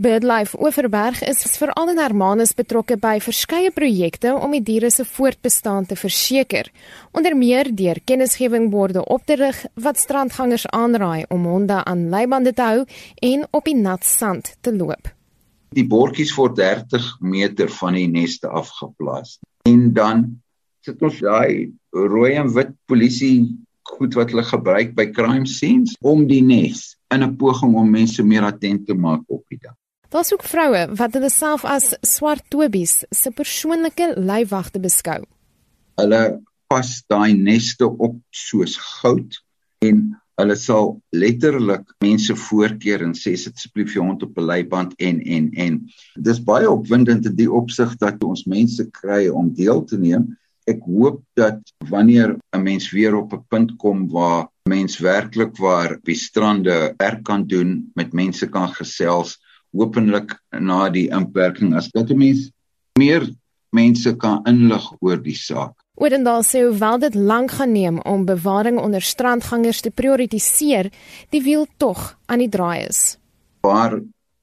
[0.00, 5.84] BirdLife Oeverberg is veral in Hermanus betrokke by verskeie projekte om die diere se voortbestaan
[5.90, 6.70] te verseker,
[7.12, 12.70] onder meer deur kennisgewingborde op te rig wat strandgangers aanraai om honde aan leibande te
[12.70, 12.84] hou
[13.20, 15.12] en op die nat sand te loop.
[15.74, 19.38] Die bordjies word 30 meter van die neste afgeplaas.
[19.68, 20.24] En dan
[20.84, 23.50] sit ons daai rooi en wit polisie
[23.90, 28.22] goed wat hulle gebruik by crime scenes om die nes in 'n poging om mense
[28.22, 29.74] meer attent te maak op die dag.
[30.10, 35.22] Daar's ook vroue wat hulle self as swart tobies se persoonlike leiwagte beskou.
[35.96, 39.38] Hulle pas daai neste op soos goud
[39.78, 44.94] en hulle sal letterlik mense voorkeer en sê sit asseblief jou hond op 'n leiband
[44.98, 45.80] en en en
[46.28, 50.36] dis baie opwindend in die opsig dat ons mense kry om deel te neem.
[50.66, 51.60] Ek hoop dat
[51.90, 56.94] wanneer 'n mens weer op 'n punt kom waar mens werklik waar op die strande
[56.98, 59.38] werk kan doen, met mense kan gesels,
[59.72, 62.50] hopelik na die inperking as dat 'n mens
[62.98, 63.28] meer
[63.72, 65.79] mense kan inlig oor die saak.
[66.00, 70.88] Oudendal sê hoewel dit lank gaan neem om bewaring onder strandgangers te prioritiseer,
[71.28, 73.18] die wiel tog aan die draai is.
[73.60, 73.98] Waar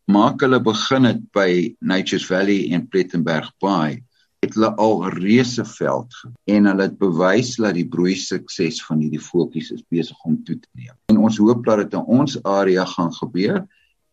[0.05, 3.97] maak hulle begin het by Nature's Valley en Plettenberg Bay
[4.45, 6.13] het hulle al reuse veld
[6.45, 10.59] en hulle het bewys dat die broei sukses van hierdie voeltjies is besig om toe
[10.61, 10.93] te neem.
[11.09, 13.63] En ons hoop dat dit in ons area gaan gebeur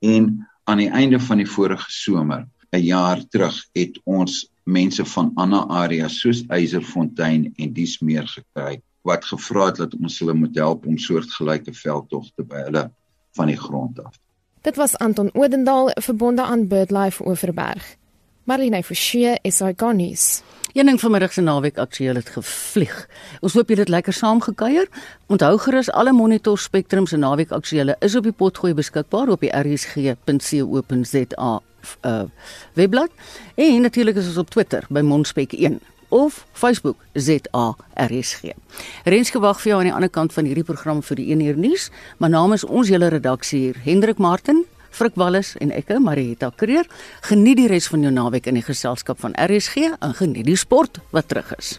[0.00, 0.32] en
[0.64, 5.66] aan die einde van die vorige somer, 'n jaar terug, het ons mense van ander
[5.68, 10.86] areas soos Eyserfontein en dies meer gekry wat gevra het dat ons hulle moet help
[10.86, 12.86] om soortgelyke veldtogte by hulle
[13.36, 14.16] van die grond af.
[14.64, 17.96] Dit was Anton Odendaal verbonde aan BirdLife Oeverberg.
[18.44, 20.42] Marlene Forsie is ikonies.
[20.72, 23.08] Een ding vanmiddag se naweek aktueel het gevlieg.
[23.40, 24.88] Ons hoop julle het lekker saam gekuier.
[25.26, 29.52] Onthou gerus alle Monitor Spectrum se naweek aktuele is op die potgooi beskikbaar op die
[29.52, 31.60] rsg.co.za
[32.02, 32.24] uh,
[32.78, 33.10] webblad.
[33.54, 35.80] En natuurlik is ons op Twitter by Monspek1
[36.14, 38.52] of Facebook ZARSG.
[39.04, 41.58] Renske wag vir jou aan die ander kant van hierdie program vir die 1 uur
[41.58, 44.62] nuus, maar namens ons hele redaksie hier, Hendrik Martin,
[44.94, 46.86] Frik Wallis en ek, Marieta Kreer,
[47.26, 51.02] geniet die res van jou naweek in die geselskap van RSG en geniet die sport
[51.10, 51.78] wat terug is.